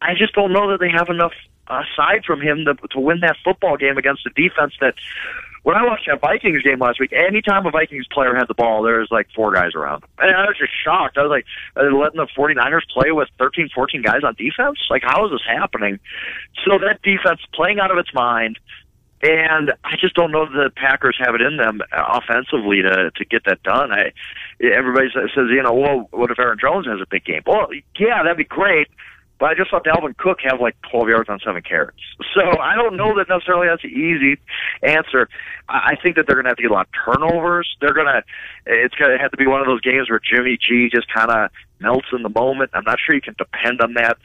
[0.00, 1.32] I just don't know that they have enough
[1.68, 4.94] uh, aside from him to, to win that football game against a defense that.
[5.62, 8.82] When I watched that Vikings game last week, anytime a Vikings player had the ball,
[8.82, 10.02] there was like four guys around.
[10.18, 11.16] And I was just shocked.
[11.16, 11.46] I was like,
[11.76, 14.78] letting the 49ers play with 13, 14 guys on defense?
[14.90, 16.00] Like, how is this happening?
[16.64, 18.58] So that defense playing out of its mind,
[19.22, 23.24] and I just don't know that the Packers have it in them offensively to to
[23.24, 23.92] get that done.
[23.92, 24.12] I
[24.60, 27.42] everybody says, you know, well, what if Aaron Jones has a big game?
[27.46, 28.88] Well, yeah, that'd be great.
[29.42, 31.98] But I just saw Dalvin Cook have like 12 yards on seven carries.
[32.32, 34.40] So I don't know that necessarily that's an easy
[34.82, 35.28] answer.
[35.68, 37.68] I think that they're going to have to get a lot of turnovers.
[37.80, 38.22] They're going to,
[38.64, 41.30] it's going to have to be one of those games where Jimmy G just kind
[41.30, 41.50] of
[41.80, 42.70] melts in the moment.
[42.72, 44.16] I'm not sure you can depend on that.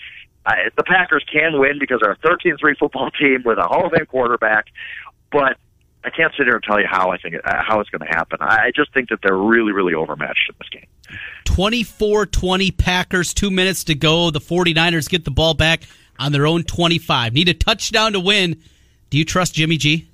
[0.45, 3.91] I, the Packers can win because they're a 13-3 football team with a Hall of
[3.91, 4.67] Fame quarterback,
[5.32, 5.58] but
[6.03, 8.07] I can't sit here and tell you how I think it, uh, how it's going
[8.07, 8.38] to happen.
[8.41, 10.88] I I just think that they're really, really overmatched in this game.
[11.45, 14.29] 24-20 Packers, two minutes to go.
[14.31, 15.83] The 49ers get the ball back
[16.19, 17.33] on their own 25.
[17.33, 18.62] Need a touchdown to win.
[19.10, 20.07] Do you trust Jimmy G?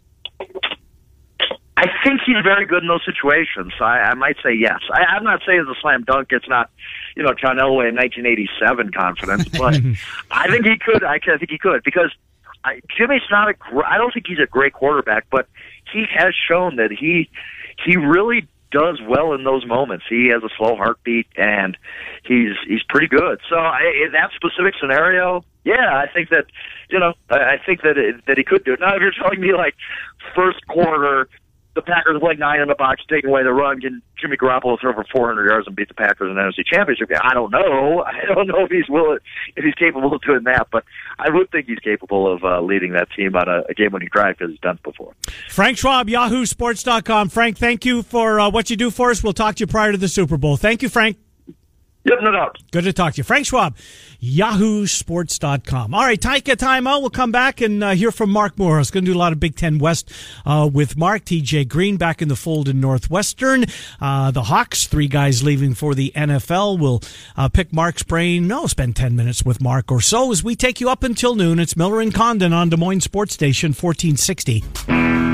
[1.75, 3.73] I think he's very good in those situations.
[3.81, 4.79] I, I might say yes.
[4.91, 6.27] I, I'm not saying it's a slam dunk.
[6.29, 6.69] It's not,
[7.15, 9.75] you know, John Elway in 1987 confidence, but
[10.31, 11.03] I think he could.
[11.03, 12.11] I, I think he could because
[12.63, 13.53] I, Jimmy's not a.
[13.53, 15.47] Gr- I don't think he's a great quarterback, but
[15.91, 17.29] he has shown that he
[17.85, 20.05] he really does well in those moments.
[20.09, 21.77] He has a slow heartbeat and
[22.25, 23.39] he's he's pretty good.
[23.49, 26.45] So I, in that specific scenario, yeah, I think that
[26.89, 28.79] you know I, I think that it, that he could do it.
[28.79, 29.75] Now, if you're telling me like
[30.35, 31.29] first quarter.
[31.75, 33.81] The Packers like nine in the box, taking away the run.
[33.81, 37.09] Can Jimmy Garoppolo throw for 400 yards and beat the Packers in the NFC Championship
[37.09, 37.19] game?
[37.23, 38.03] I don't know.
[38.07, 39.17] I don't know if he's willing,
[39.55, 40.67] if he's capable of doing that.
[40.71, 40.83] But
[41.17, 44.37] I would think he's capable of uh, leading that team on a, a game-winning drive
[44.37, 45.13] because he's done it before.
[45.49, 47.29] Frank Schwab, YahooSports.com.
[47.29, 49.23] Frank, thank you for uh, what you do for us.
[49.23, 50.57] We'll talk to you prior to the Super Bowl.
[50.57, 51.17] Thank you, Frank.
[52.05, 52.57] Yep, no doubt.
[52.71, 53.23] Good to talk to you.
[53.23, 53.77] Frank Schwab,
[54.21, 55.93] yahoosports.com.
[55.93, 56.99] All right, take a timeout.
[56.99, 58.91] We'll come back and uh, hear from Mark Morehouse.
[58.91, 60.11] Going to do a lot of Big Ten West
[60.45, 61.23] uh, with Mark.
[61.23, 63.65] TJ Green back in the fold in Northwestern.
[64.01, 66.77] Uh, the Hawks, three guys leaving for the NFL.
[66.77, 67.01] We'll
[67.37, 68.47] uh, pick Mark's brain.
[68.47, 71.57] No, spend 10 minutes with Mark or so as we take you up until noon.
[71.59, 75.32] It's Miller and Condon on Des Moines Sports Station 1460.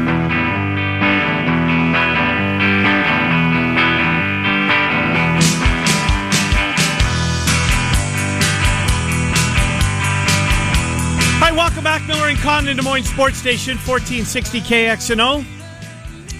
[11.82, 15.46] Welcome back, Miller and Condon, Des Moines Sports Station, 1460 KXNO.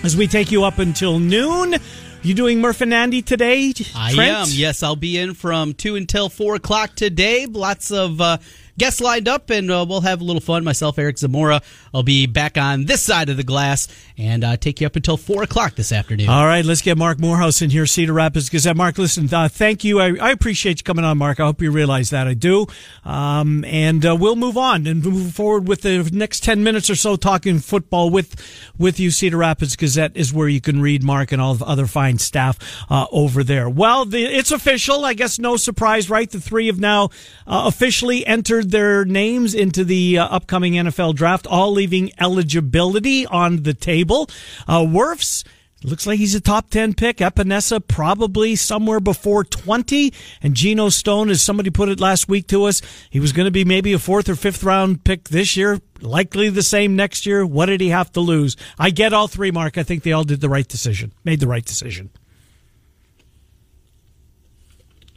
[0.04, 1.76] As we take you up until noon,
[2.24, 3.72] you doing Murph and Andy today?
[3.96, 4.48] I am.
[4.50, 7.46] Yes, I'll be in from two until four o'clock today.
[7.46, 8.40] Lots of uh,
[8.80, 10.64] guests lined up, and uh, we'll have a little fun.
[10.64, 11.62] Myself, Eric Zamora,
[11.94, 13.88] I'll be back on this side of the glass
[14.18, 16.30] and uh, take you up until four o'clock this afternoon.
[16.30, 18.76] All right, let's get Mark Morehouse in here, Cedar Rapids Gazette.
[18.76, 20.00] Mark, listen, uh, thank you.
[20.00, 21.40] I, I appreciate you coming on, Mark.
[21.40, 22.28] I hope you realize that.
[22.28, 22.66] I do.
[23.04, 26.96] Um, and uh, we'll move on and move forward with the next 10 minutes or
[26.96, 28.36] so talking football with,
[28.78, 29.12] with you.
[29.12, 32.58] Cedar Rapids Gazette is where you can read Mark and all the other fine staff
[32.90, 33.70] uh, over there.
[33.70, 35.06] Well, the, it's official.
[35.06, 36.30] I guess no surprise, right?
[36.30, 37.06] The three have now
[37.48, 43.64] uh, officially entered their names into the uh, upcoming NFL draft, all leaving eligibility on
[43.64, 44.30] the table.
[44.68, 45.44] Uh, Wirfs.
[45.82, 47.18] Looks like he's a top 10 pick.
[47.18, 50.14] Epenesa probably somewhere before 20.
[50.44, 53.52] And Geno Stone, as somebody put it last week to us, he was going to
[53.52, 57.46] be maybe a fourth or fifth round pick this year, likely the same next year.
[57.46, 58.58] What did he have to lose?
[58.78, 59.78] I get all three, Mark.
[59.78, 62.10] I think they all did the right decision, made the right decision.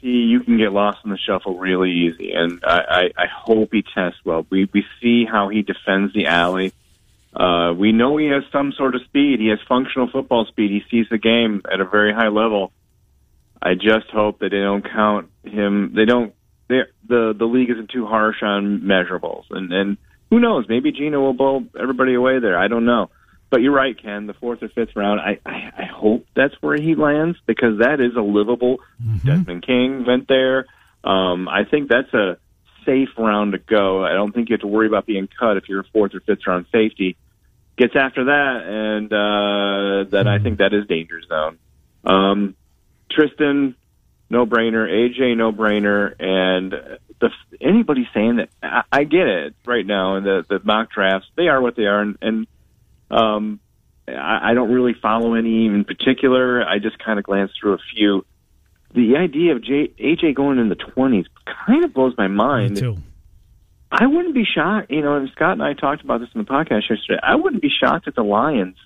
[0.05, 3.83] You can get lost in the shuffle really easy, and I, I, I hope he
[3.83, 4.45] tests well.
[4.51, 6.73] We we see how he defends the alley.
[7.35, 9.39] Uh, we know he has some sort of speed.
[9.39, 10.73] He has functional football speed.
[10.73, 12.73] He sees the game at a very high level.
[13.63, 15.93] I just hope that they don't count him.
[15.95, 16.35] They don't.
[16.69, 19.99] They, The the league isn't too harsh on measurables, and and
[20.31, 20.67] who knows?
[20.69, 22.59] Maybe Geno will blow everybody away there.
[22.59, 23.11] I don't know.
[23.53, 24.27] But you're right, Ken.
[24.27, 28.01] The fourth or fifth round, I, I, I hope that's where he lands because that
[28.01, 28.79] is a livable.
[29.05, 29.29] Mm-hmm.
[29.29, 30.65] Desmond King went there.
[31.05, 32.39] Um, I think that's a
[32.87, 34.03] safe round to go.
[34.07, 36.21] I don't think you have to worry about being cut if you're a fourth or
[36.21, 37.19] fifth round safety.
[37.77, 41.59] Gets after that, and uh, then I think that is danger zone.
[42.05, 42.57] Um,
[43.11, 43.75] Tristan,
[44.31, 44.89] no brainer.
[44.89, 46.15] AJ, no brainer.
[46.19, 46.73] And
[47.21, 50.17] the anybody saying that, I, I get it right now.
[50.17, 52.47] And the the mock drafts, they are what they are, and, and
[53.13, 53.61] um,
[54.09, 56.67] I, I don't really follow any in particular.
[56.67, 58.25] I just kind of glance through a few.
[58.95, 61.27] The idea of J, AJ going in the twenties
[61.67, 62.75] kind of blows my mind.
[62.75, 62.97] Me too.
[63.91, 64.91] I wouldn't be shocked.
[64.91, 67.21] You know, and Scott and I talked about this in the podcast yesterday.
[67.23, 68.77] I wouldn't be shocked at the Lions.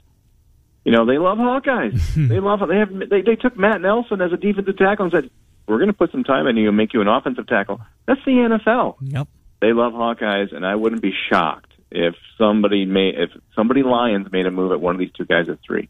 [0.84, 2.14] You know, they love Hawkeyes.
[2.28, 2.60] they love.
[2.68, 2.90] They have.
[3.08, 5.30] They, they took Matt Nelson as a defensive tackle and said,
[5.66, 8.20] "We're going to put some time in you and make you an offensive tackle." That's
[8.24, 8.96] the NFL.
[9.00, 9.28] Yep.
[9.60, 14.46] They love Hawkeyes, and I wouldn't be shocked if somebody made if somebody Lions made
[14.46, 15.88] a move at one of these two guys at three.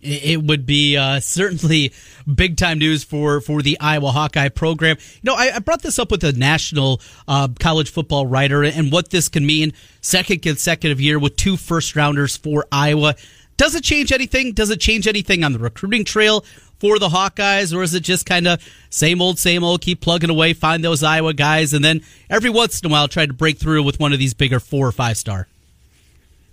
[0.00, 1.94] It would be uh, certainly
[2.32, 4.98] big time news for, for the Iowa Hawkeye program.
[5.22, 8.92] You know, I, I brought this up with a national uh, college football writer and
[8.92, 9.72] what this can mean.
[10.02, 13.14] Second consecutive year with two first rounders for Iowa.
[13.56, 14.52] Does it change anything?
[14.52, 16.44] Does it change anything on the recruiting trail
[16.84, 19.80] for the Hawkeyes, or is it just kind of same old, same old?
[19.80, 23.24] Keep plugging away, find those Iowa guys, and then every once in a while try
[23.24, 25.48] to break through with one of these bigger four or five star.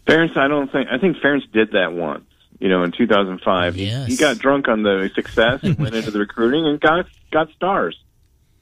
[0.07, 2.23] Ferentz, I don't think I think Ferentz did that once.
[2.59, 4.05] You know, in 2005, yes.
[4.05, 7.51] he, he got drunk on the success and went into the recruiting and got got
[7.51, 7.99] stars.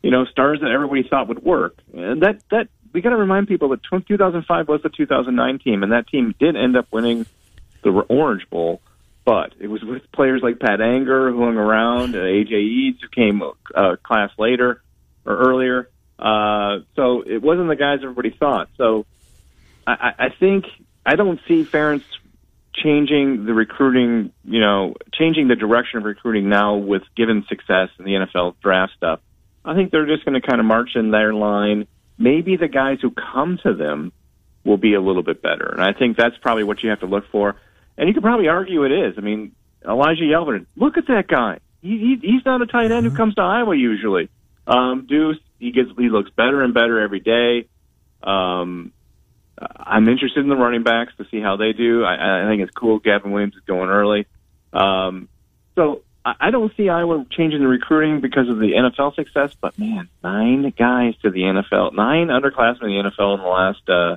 [0.01, 1.77] You know, stars that everybody thought would work.
[1.93, 5.91] And that that we got to remind people that 2005 was the 2009 team, and
[5.91, 7.27] that team did end up winning
[7.83, 8.81] the Orange Bowl.
[9.25, 13.09] But it was with players like Pat Anger who hung around, uh, AJ Edds who
[13.09, 14.81] came a uh, class later
[15.25, 15.89] or earlier.
[16.17, 18.69] Uh, so it wasn't the guys everybody thought.
[18.77, 19.05] So
[19.85, 20.65] I, I think
[21.05, 22.03] I don't see Ferentz
[22.73, 28.05] changing the recruiting, you know, changing the direction of recruiting now with given success in
[28.05, 29.19] the NFL draft stuff.
[29.63, 31.87] I think they're just going to kind of march in their line.
[32.17, 34.11] Maybe the guys who come to them
[34.63, 35.67] will be a little bit better.
[35.67, 37.55] And I think that's probably what you have to look for.
[37.99, 39.15] And you could probably argue it is.
[39.17, 39.51] I mean,
[39.85, 41.59] Elijah Yelvin, look at that guy.
[41.81, 44.29] He, he he's not a tight end who comes to Iowa usually.
[44.65, 47.67] Um, Deuce, he gets he looks better and better every day.
[48.23, 48.93] Um,
[49.57, 52.05] I'm interested in the running backs to see how they do.
[52.05, 52.99] I, I think it's cool.
[52.99, 54.25] Gavin Williams is going early.
[54.71, 55.27] Um,
[55.75, 59.53] so I, I don't see Iowa changing the recruiting because of the NFL success.
[59.59, 63.89] But man, nine guys to the NFL, nine underclassmen in the NFL in the last
[63.89, 64.15] uh,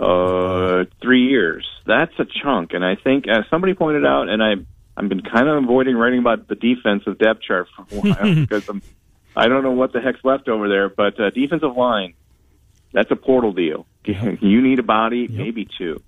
[0.00, 1.66] uh, three years.
[1.86, 2.72] That's a chunk.
[2.72, 4.54] And I think, as somebody pointed out, and I
[4.96, 8.68] I've been kind of avoiding writing about the defensive depth chart for a while because
[8.68, 8.82] I'm
[9.36, 12.14] I don't know what the heck's left over there, but uh, defensive line,
[12.92, 13.86] that's a portal deal.
[14.40, 16.02] You need a body, maybe two.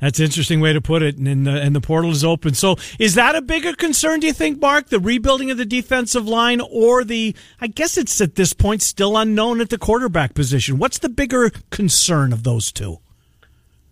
[0.00, 2.54] That's an interesting way to put it, and the, and the portal is open.
[2.54, 4.20] So, is that a bigger concern?
[4.20, 7.34] Do you think, Mark, the rebuilding of the defensive line, or the?
[7.60, 10.78] I guess it's at this point still unknown at the quarterback position.
[10.78, 12.98] What's the bigger concern of those two?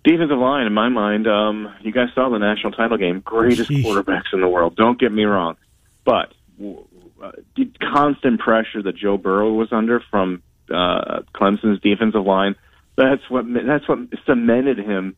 [0.04, 3.20] Defensive line, in my mind, um, you guys saw the national title game.
[3.20, 3.84] Greatest Sheesh.
[3.84, 4.74] quarterbacks in the world.
[4.74, 5.56] Don't get me wrong,
[6.04, 10.42] but uh, the constant pressure that Joe Burrow was under from
[10.74, 12.56] uh, Clemson's defensive line.
[12.96, 15.16] That's what that's what cemented him.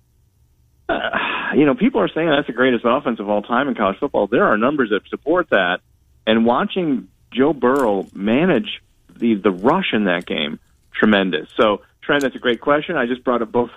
[0.86, 1.10] Uh,
[1.56, 4.26] you know, people are saying that's the greatest offense of all time in college football.
[4.26, 5.80] There are numbers that support that,
[6.26, 8.82] and watching Joe Burrow manage
[9.16, 10.58] the the rush in that game,
[10.92, 11.48] tremendous.
[11.56, 12.96] So, Trent, that's a great question.
[12.96, 13.70] I just brought up both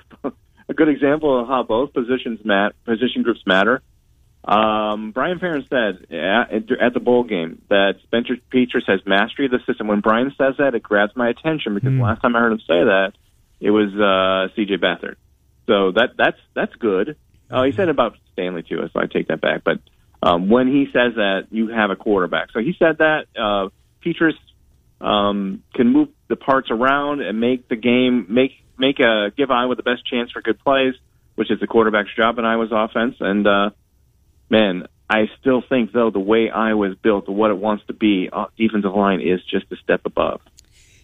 [0.70, 3.82] a good example of how both positions mat position groups matter.
[4.44, 9.52] Um, Brian Ferentz said at, at the bowl game that Spencer Petras has mastery of
[9.52, 9.88] the system.
[9.88, 12.02] When Brian says that, it grabs my attention because Hmm.
[12.02, 13.12] last time I heard him say that,
[13.60, 14.78] it was uh, C.J.
[14.78, 15.16] Beathard.
[15.66, 17.18] So that that's that's good.
[17.52, 19.64] Oh, he said about Stanley too, so I take that back.
[19.66, 19.80] But
[20.24, 22.52] um, when he says that, you have a quarterback.
[22.52, 23.70] So he said that uh,
[24.06, 24.34] Petras
[25.02, 29.76] um, can move the parts around and make the game make make a give Iowa
[29.76, 30.94] the best chance for good plays,
[31.36, 33.16] which is the quarterback's job in Iowa's offense.
[33.20, 33.70] And uh,
[34.50, 38.30] man, I still think though the way Iowa is built, what it wants to be,
[38.32, 40.42] uh, defensive line is just a step above.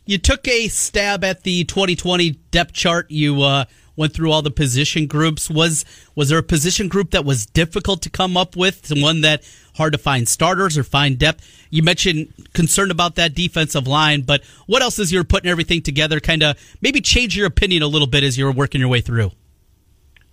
[0.05, 3.09] You took a stab at the 2020 depth chart.
[3.09, 5.49] You uh, went through all the position groups.
[5.49, 8.91] Was was there a position group that was difficult to come up with?
[8.95, 9.43] One that
[9.75, 11.47] hard to find starters or find depth?
[11.69, 16.19] You mentioned concern about that defensive line, but what else is you're putting everything together?
[16.19, 19.31] Kind of maybe change your opinion a little bit as you're working your way through.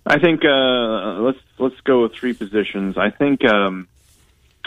[0.05, 2.97] I think uh, let's let's go with three positions.
[2.97, 3.87] I think um,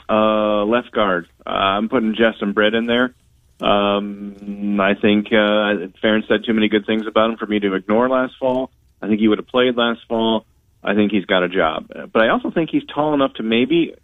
[0.09, 1.29] uh, left guard.
[1.45, 3.15] Uh, I'm putting Justin Britt in there.
[3.61, 7.75] Um, I think uh, Farron said too many good things about him for me to
[7.75, 8.71] ignore last fall.
[9.05, 10.47] I think he would have played last fall.
[10.83, 13.95] I think he's got a job, but I also think he's tall enough to maybe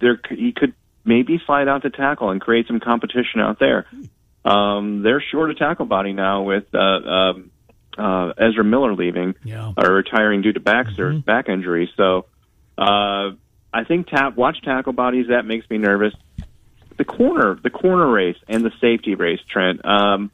[0.00, 0.72] there he could
[1.04, 3.86] maybe slide out to tackle and create some competition out there.
[4.44, 7.50] Um, they're short a tackle body now with uh, um,
[7.98, 9.72] uh, Ezra Miller leaving Yeah.
[9.76, 11.90] or retiring due to back sur- back injury.
[11.96, 12.24] So
[12.78, 13.32] uh,
[13.72, 16.14] I think tap watch tackle bodies that makes me nervous.
[16.96, 19.84] The corner, the corner race, and the safety race, Trent.
[19.84, 20.30] Um,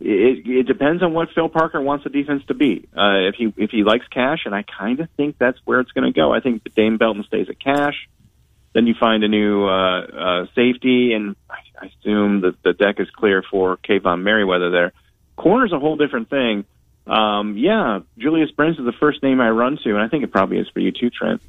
[0.00, 2.88] it, it depends on what Phil Parker wants the defense to be.
[2.96, 5.92] Uh, if he if he likes cash, and I kind of think that's where it's
[5.92, 6.32] going to go.
[6.32, 8.08] I think Dane Belton stays at cash.
[8.72, 12.98] Then you find a new uh, uh, safety, and I, I assume that the deck
[12.98, 14.92] is clear for Kaevon Merriweather there.
[15.36, 16.64] Corner's a whole different thing.
[17.06, 20.32] Um, yeah, Julius Brents is the first name I run to, and I think it
[20.32, 21.40] probably is for you too, Trent.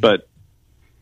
[0.00, 0.26] But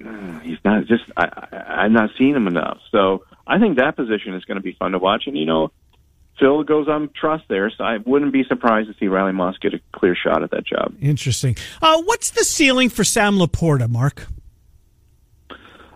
[0.05, 2.79] uh, he's not just I, I, I'm not seeing him enough.
[2.91, 5.25] So I think that position is going to be fun to watch.
[5.27, 5.71] And you know,
[6.39, 9.75] Phil goes on trust there, so I wouldn't be surprised to see Riley Moss get
[9.75, 10.95] a clear shot at that job.
[11.01, 11.57] Interesting.
[11.83, 14.27] Uh, what's the ceiling for Sam LaPorta, Mark?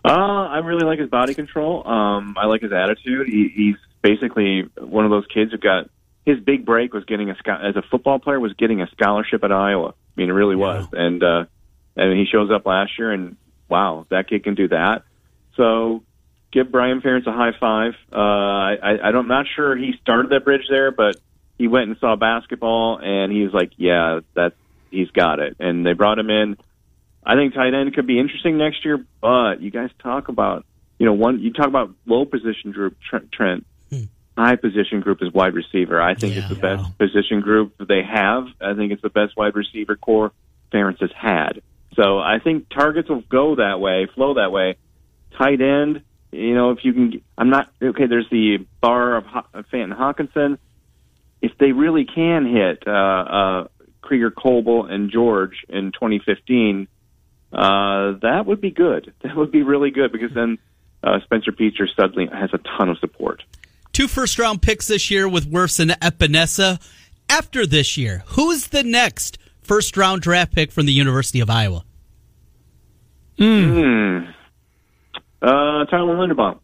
[0.05, 1.87] Uh, I really like his body control.
[1.87, 3.29] Um, I like his attitude.
[3.29, 5.89] He, he's basically one of those kids who got
[6.27, 9.53] his big break was getting a as a football player was getting a scholarship at
[9.53, 9.91] Iowa.
[9.91, 10.87] I mean, it really was.
[10.93, 11.45] And uh,
[11.97, 13.37] and he shows up last year, and
[13.69, 15.05] wow, that kid can do that.
[15.57, 16.03] So
[16.53, 17.95] give Brian Ferentz a high five.
[18.13, 21.17] Uh, I, I, I'm not sure he started that bridge there, but
[21.59, 24.53] he went and saw basketball, and he was like, yeah, that
[24.91, 25.57] he's got it.
[25.59, 26.57] And they brought him in.
[27.25, 30.65] I think tight end could be interesting next year, but you guys talk about,
[30.99, 33.33] you know, one you talk about low position group, Trent.
[33.33, 33.67] Trent.
[34.37, 36.01] High position group is wide receiver.
[36.01, 36.77] I think it's the Yeah.
[36.77, 38.47] best position group they have.
[38.63, 40.33] I think it's the best wide receiver corps
[40.73, 41.61] Ferentz has had.
[41.97, 44.77] So I think targets will go that way, flow that way.
[45.37, 46.01] Tight end,
[46.33, 48.07] you know, if you can, I'm not okay.
[48.07, 50.59] There's the bar of Ho- of Fant and Hockenson.
[51.43, 53.69] If they really can hit uh, uh,
[54.01, 56.89] Krieger, Coble, and George in 2015,
[57.53, 59.13] uh, that would be good.
[59.23, 60.59] That would be really good because then
[61.03, 63.43] uh, Spencer Petras suddenly has a ton of support.
[63.93, 66.81] Two first round picks this year with Wirfs and Epenesa.
[67.29, 71.85] After this year, who's the next first round draft pick from the University of Iowa?
[75.43, 76.61] Uh, Tyler Linderbaum.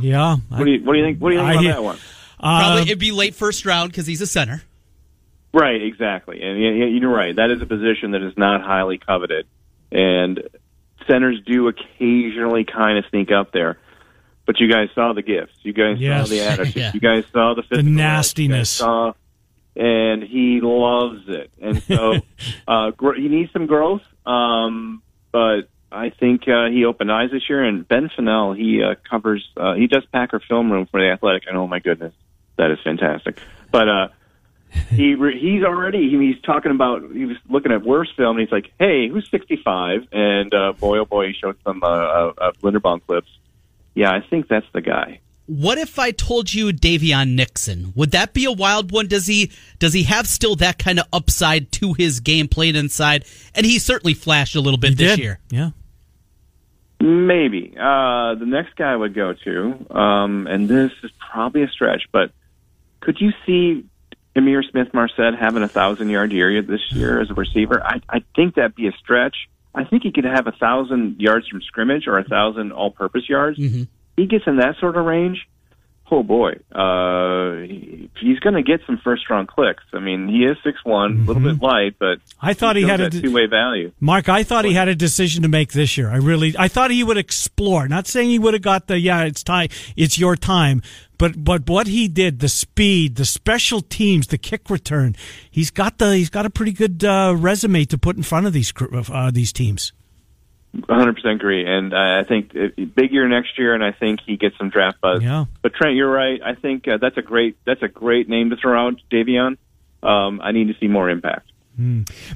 [0.00, 0.36] Yeah.
[0.48, 1.18] What do you What do you think?
[1.18, 1.98] What do you think I about hear- that one?
[2.40, 4.62] Probably it'd be late first round because he's a center.
[5.54, 7.36] Right, exactly, and y- y- you're right.
[7.36, 9.46] That is a position that is not highly coveted,
[9.92, 10.42] and
[11.06, 13.78] centers do occasionally kind of sneak up there.
[14.46, 15.52] But you guys saw the gifts.
[15.62, 16.26] You guys Yes.
[16.28, 16.76] saw the attitude.
[16.76, 16.90] Yeah.
[16.94, 17.92] You guys saw the physical.
[17.92, 18.80] nastiness.
[18.80, 19.12] You guys saw,
[19.76, 21.50] and he loves it.
[21.60, 22.14] And so
[22.66, 24.02] uh, gr- he needs some growth.
[24.26, 25.02] Um,
[25.32, 27.62] but I think uh, he opened eyes this year.
[27.62, 31.44] And Ben Fennell, he uh, covers, uh, he does Packer film room for the Athletic.
[31.46, 32.14] And oh my goodness,
[32.56, 33.38] that is fantastic.
[33.70, 34.08] But uh,
[34.90, 38.38] he re- he's already he's talking about he was looking at Wirfs film.
[38.38, 40.08] and He's like, hey, who's 65?
[40.12, 43.28] And uh, boy, oh boy, he showed some uh, uh, uh, Linderbaum clips.
[43.94, 45.20] Yeah, I think that's the guy.
[45.46, 47.92] What if I told you Daviyon Nixon?
[47.96, 49.08] Would that be a wild one?
[49.08, 53.26] Does he does he have still that kind of upside to his game played inside?
[53.54, 55.18] And he certainly flashed a little bit He this did.
[55.18, 55.40] year.
[55.50, 55.70] Yeah.
[57.02, 57.74] Maybe.
[57.76, 62.04] Uh, the next guy I would go to, um, and this is probably a stretch,
[62.12, 62.30] but
[63.00, 63.84] could you see
[64.36, 67.82] Ihmir Smith Marsette having a thousand yard year this year as a receiver?
[67.84, 69.34] I, I think that'd be a stretch.
[69.74, 73.28] I think he could have a thousand yards from scrimmage or a thousand all purpose
[73.28, 73.58] yards.
[74.16, 75.48] He gets in that sort of range.
[76.14, 79.82] Oh boy, uh, he- he's going to get some first round clicks.
[79.94, 82.90] I mean, he is six one, a little bit light, but I thought he still
[82.98, 83.92] had a two way value.
[83.98, 86.10] Mark, I thought he had a decision to make this year.
[86.10, 87.88] I really, I thought he would explore.
[87.88, 90.82] Not saying he would have got the yeah, it's time, it's your time,
[91.16, 95.16] but but what he did, the speed, the special teams, the kick return,
[95.50, 98.52] he's got the he's got a pretty good uh, resume to put in front of
[98.52, 98.70] these
[99.10, 99.92] uh, these teams.
[100.74, 104.36] 100% agree, and uh, I think it, big year next year, and I think he
[104.36, 105.22] gets some draft buzz.
[105.22, 105.44] Yeah.
[105.60, 106.40] But Trent, you're right.
[106.42, 109.58] I think uh, that's a great that's a great name to throw out, Daviyon.
[110.02, 111.52] Um, I need to see more impact.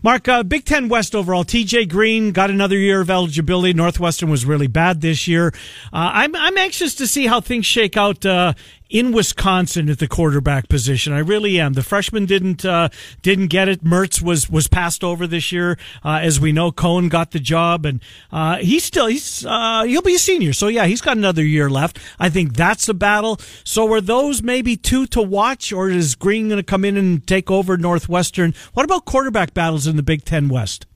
[0.02, 3.74] Mark, uh, Big Ten West overall, TJ Green got another year of eligibility.
[3.74, 5.48] Northwestern was really bad this year.
[5.92, 8.54] Uh, I'm I'm anxious to see how things shake out uh,
[8.88, 11.12] in Wisconsin at the quarterback position.
[11.12, 11.72] I really am.
[11.72, 12.88] The freshman didn't uh,
[13.22, 13.84] didn't get it.
[13.84, 16.70] Mertz was was passed over this year, uh, as we know.
[16.70, 18.00] Coan got the job, and
[18.32, 20.52] uh, he's still he's uh, he'll be a senior.
[20.52, 21.98] So yeah, he's got another year left.
[22.18, 23.38] I think that's a battle.
[23.64, 27.26] So are those maybe two to watch, or is Green going to come in and
[27.26, 28.54] take over Northwestern?
[28.74, 30.86] What about quarterback battles in the Big Ten West?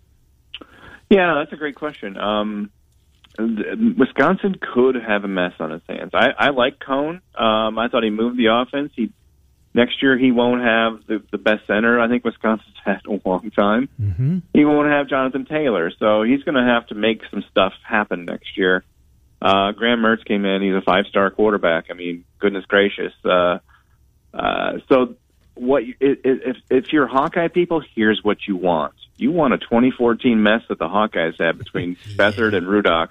[1.09, 2.17] Yeah, that's a great question.
[2.17, 2.71] Um,
[3.99, 6.11] Wisconsin could have a mess on his hands.
[6.15, 7.21] I, I like Coan.
[7.39, 8.93] Um, I thought he moved the offense.
[8.95, 9.11] He
[9.73, 12.01] next year he won't have the, the best center.
[12.01, 13.89] I think Wisconsin's had a long time.
[14.01, 14.39] Mm-hmm.
[14.53, 18.25] He won't have Jonathan Taylor, so he's going to have to make some stuff happen
[18.25, 18.85] next year.
[19.43, 20.61] Uh, Graham Mertz came in.
[20.63, 21.87] He's a five star quarterback.
[21.91, 23.13] I mean, goodness gracious.
[23.25, 23.59] Uh,
[24.35, 25.15] uh, so
[25.55, 28.95] what you, i- i- if if you're Hawkeye people, here's what you want.
[29.17, 33.09] You want a 2014 mess that the Hawkeyes had between Beathard and Rudock.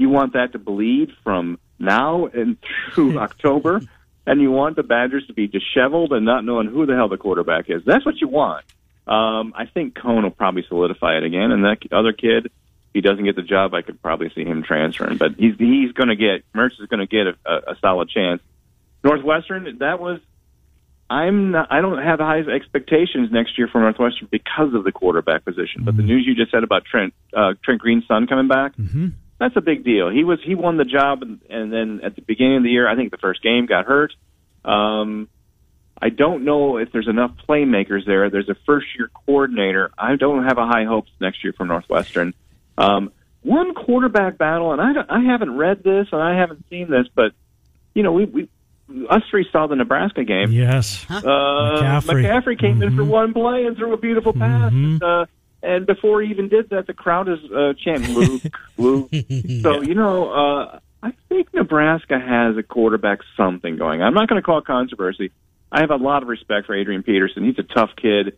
[0.00, 2.56] You want that to bleed from now and
[2.92, 3.80] through October,
[4.26, 7.16] and you want the Badgers to be disheveled and not knowing who the hell the
[7.16, 7.82] quarterback is.
[7.84, 8.64] That's what you want.
[9.06, 12.52] Um, I think Coan will probably solidify it again, and that other kid, if
[12.94, 15.16] he doesn't get the job, I could probably see him transferring.
[15.16, 18.08] But he's he's going to get Mertz is going to get a, a, a solid
[18.08, 18.42] chance.
[19.02, 20.20] Northwestern, that was
[21.10, 25.44] I'm not, I don't have high expectations next year for Northwestern because of the quarterback
[25.44, 25.82] position.
[25.82, 29.08] But the news you just said about Trent uh, Trent Green's son coming back, mm-hmm.
[29.40, 30.10] That's a big deal.
[30.10, 32.86] He was he won the job, and, and then at the beginning of the year,
[32.86, 34.12] I think the first game got hurt.
[34.64, 35.28] Um,
[36.00, 38.28] I don't know if there's enough playmakers there.
[38.30, 39.90] There's a first year coordinator.
[39.98, 42.34] I don't have a high hopes next year for Northwestern.
[42.76, 43.12] Um,
[43.42, 47.06] one quarterback battle, and I don't, I haven't read this and I haven't seen this,
[47.14, 47.32] but
[47.94, 48.48] you know we we
[49.08, 50.52] us three saw the Nebraska game.
[50.52, 51.06] Yes.
[51.08, 52.24] Uh, McCaffrey.
[52.24, 54.72] McCaffrey, came in for one play and threw a beautiful pass.
[54.72, 55.26] And, uh,
[55.62, 58.42] and before he even did that, the crowd is uh, chanting Luke,
[58.78, 59.10] Luke.
[59.62, 64.02] So you know, uh, I think Nebraska has a quarterback something going.
[64.02, 65.30] I'm not going to call it controversy.
[65.72, 67.44] I have a lot of respect for Adrian Peterson.
[67.44, 68.36] He's a tough kid,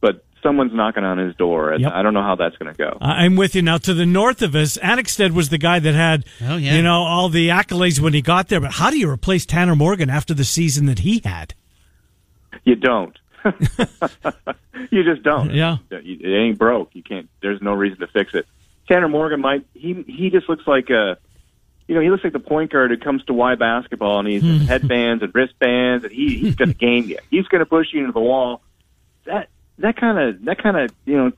[0.00, 1.92] but someone's knocking on his door, and Yep.
[1.92, 2.96] I don't know how that's going to go.
[3.00, 3.78] I'm with you now.
[3.78, 6.74] To the north of us, Annexstad was the guy that had, Oh, yeah.
[6.76, 8.60] you know, all the accolades when he got there.
[8.60, 11.54] But how do you replace Tanner Morgan after the season that he had?
[12.64, 13.16] You don't.
[14.90, 15.52] you just don't.
[15.52, 15.78] Yeah.
[15.90, 16.90] it ain't broke.
[16.94, 17.28] You can't.
[17.40, 18.46] There's no reason to fix it.
[18.88, 19.66] Tanner Morgan might.
[19.74, 21.18] He he just looks like a.
[21.86, 24.42] You know, he looks like the point guard who comes to Y basketball and he's
[24.42, 27.16] in headbands and wristbands and he, he's going to game you.
[27.30, 28.60] He's going to push you into the wall.
[29.24, 31.32] That that kind of that kind of you know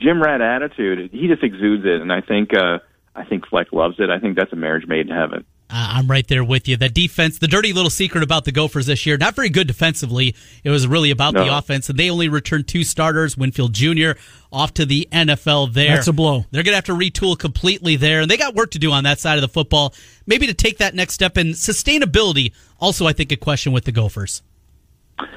[0.00, 1.10] gym Rat attitude.
[1.12, 2.78] He just exudes it, and I think uh,
[3.14, 4.10] I think Fleck loves it.
[4.10, 5.44] I think that's a marriage made in heaven.
[5.70, 6.78] Uh, I'm right there with you.
[6.78, 10.34] That defense, the dirty little secret about the Gophers this year, not very good defensively.
[10.64, 13.36] It was really about the offense, and they only returned two starters.
[13.36, 14.12] Winfield Jr.
[14.50, 15.96] off to the NFL there.
[15.96, 16.46] That's a blow.
[16.50, 19.04] They're going to have to retool completely there, and they got work to do on
[19.04, 19.94] that side of the football.
[20.26, 22.52] Maybe to take that next step in sustainability.
[22.80, 24.42] Also, I think a question with the Gophers.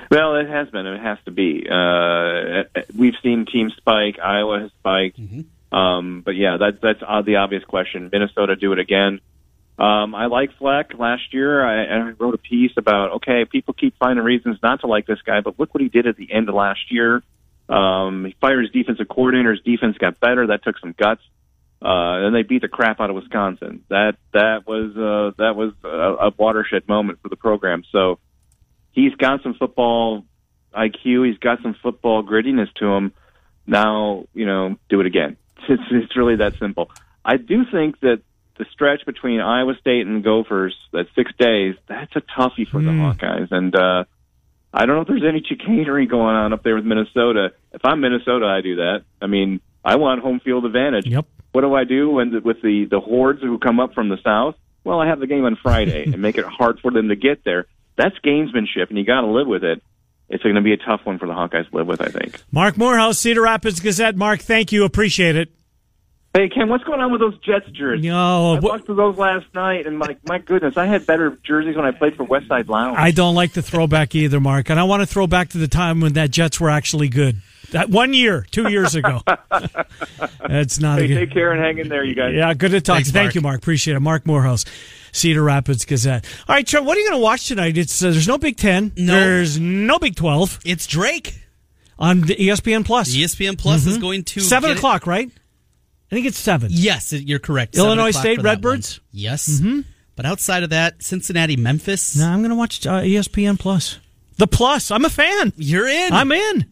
[0.09, 0.85] Well, it has been.
[0.85, 1.67] It has to be.
[1.69, 2.63] Uh,
[2.97, 4.19] we've seen teams spike.
[4.19, 5.19] Iowa has spiked.
[5.71, 8.09] Um, but yeah, that, that's uh, the obvious question.
[8.11, 9.19] Minnesota do it again.
[9.79, 10.93] Um, I like Fleck.
[10.97, 14.87] Last year, I, I wrote a piece about okay, people keep finding reasons not to
[14.87, 17.23] like this guy, but look what he did at the end of last year.
[17.69, 19.51] Um, he fired his defensive coordinator.
[19.51, 20.47] His defense got better.
[20.47, 21.21] That took some guts.
[21.81, 23.83] uh, and they beat the crap out of Wisconsin.
[23.89, 27.83] That that was uh, that was a, a watershed moment for the program.
[27.91, 28.19] So
[28.91, 30.25] he's got some football
[30.75, 31.27] IQ.
[31.27, 33.13] He's got some football grittiness to him.
[33.65, 35.37] Now, you know, do it again.
[35.69, 36.89] It's it's really that simple.
[37.23, 38.21] I do think that
[38.57, 42.89] the stretch between Iowa State and Gophers, that six days, that's a toughie for the
[42.89, 43.51] Hawkeyes.
[43.51, 44.03] And uh,
[44.73, 47.53] I don't know if there's any chicanery going on up there with Minnesota.
[47.71, 49.03] If I'm Minnesota, I do that.
[49.21, 51.07] I mean, I want home field advantage.
[51.07, 51.25] Yep.
[51.51, 54.17] What do I do when the, with the the hordes who come up from the
[54.23, 54.55] south?
[54.83, 57.43] Well, I have the game on Friday and make it hard for them to get
[57.43, 57.65] there.
[57.97, 59.81] That's gamesmanship, and you got to live with it.
[60.29, 62.41] It's going to be a tough one for the Hawkeyes to live with, I think.
[62.51, 64.15] Marc Morehouse, Cedar Rapids Gazette.
[64.15, 64.85] Mark, thank you.
[64.85, 65.51] Appreciate it.
[66.33, 68.05] Hey Ken, what's going on with those Jets jerseys?
[68.05, 71.75] No, I walked through those last night, and my my goodness, I had better jerseys
[71.75, 72.97] when I played for Westside Lounge.
[72.97, 74.69] I don't like the throwback either, Mark.
[74.69, 77.41] And I want to throw back to the time when that Jets were actually good.
[77.71, 79.21] That one year, two years ago.
[80.47, 81.15] That's not hey, a good.
[81.15, 82.33] take care and hang in there, you guys.
[82.33, 82.95] Yeah, good to talk.
[82.97, 83.35] Thanks, Thank Mark.
[83.35, 83.57] you, Mark.
[83.57, 83.99] Appreciate it.
[83.99, 84.63] Marc Morehouse,
[85.11, 86.25] Cedar Rapids Gazette.
[86.47, 87.77] All right, Trev, what are you going to watch tonight?
[87.77, 88.93] It's uh, there's no Big Ten.
[88.95, 89.13] No.
[89.13, 91.35] There's no Big Twelve It's Drake.
[91.99, 93.13] on the ESPN Plus.
[93.13, 94.47] ESPN Plus is going to Mm-hmm.
[94.47, 95.29] Seven get it- o'clock, right?
[96.11, 96.69] I think it's seven.
[96.71, 97.77] Yes, you're correct.
[97.77, 98.99] Illinois State Redbirds?
[99.11, 99.47] Yes.
[99.49, 99.81] Mm-hmm.
[100.15, 102.17] But outside of that, Cincinnati, Memphis.
[102.17, 103.97] No, I'm going to watch uh, ESPN Plus.
[104.37, 104.91] The Plus.
[104.91, 105.53] I'm a fan.
[105.55, 106.11] You're in.
[106.13, 106.65] I'm in.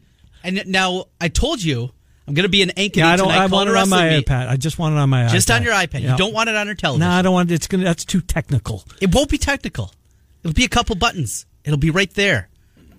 [0.43, 1.89] And now I told you
[2.27, 3.27] I'm going to be an Ankeny Yeah, I don't.
[3.29, 3.43] tonight.
[3.43, 4.25] I want it on my meet.
[4.27, 4.49] iPad.
[4.49, 5.55] I just want it on my Just iPad.
[5.55, 6.01] on your iPad.
[6.01, 6.11] Yeah.
[6.11, 7.07] You don't want it on your television.
[7.09, 7.49] No, I don't want.
[7.49, 7.55] it.
[7.55, 7.85] It's gonna.
[7.85, 8.83] That's too technical.
[9.01, 9.93] It won't be technical.
[10.43, 11.45] It'll be a couple buttons.
[11.63, 12.49] It'll be right there.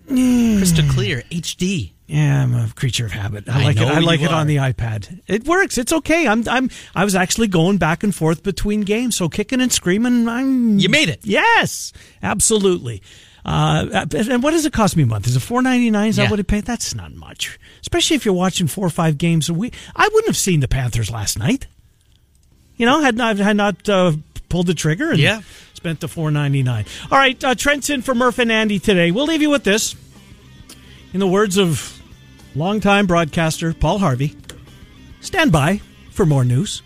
[0.09, 1.93] Crystal clear, HD.
[2.13, 3.49] Yeah, I'm a creature of habit.
[3.49, 3.83] I I like it.
[3.87, 5.21] I like it on the iPad.
[5.29, 5.79] It works.
[5.79, 6.27] It's okay.
[6.27, 6.43] I'm.
[6.49, 6.69] I'm.
[6.93, 10.27] I was actually going back and forth between games, so kicking and screaming.
[10.27, 10.79] I'm.
[10.81, 11.21] You made it.
[11.23, 13.01] Yes, absolutely.
[13.45, 15.29] Uh, and what does it cost me a month?
[15.29, 16.09] Is it four ninety nine?
[16.09, 16.65] Is that what it paid?
[16.65, 19.75] That's not much, especially if you're watching four or five games a week.
[19.95, 21.69] I wouldn't have seen the Panthers last night.
[22.77, 24.13] You know, had not had not uh,
[24.49, 25.43] pulled the trigger and Yeah.
[25.75, 26.87] spent the four ninety nine.
[27.11, 29.13] All right, uh, Trent's in for Murph and Andy today.
[29.13, 29.95] We'll leave you with this.
[31.15, 32.00] In the words of
[32.55, 34.37] longtime broadcaster Paul Harvey,
[35.21, 35.81] stand by
[36.11, 36.83] for more news.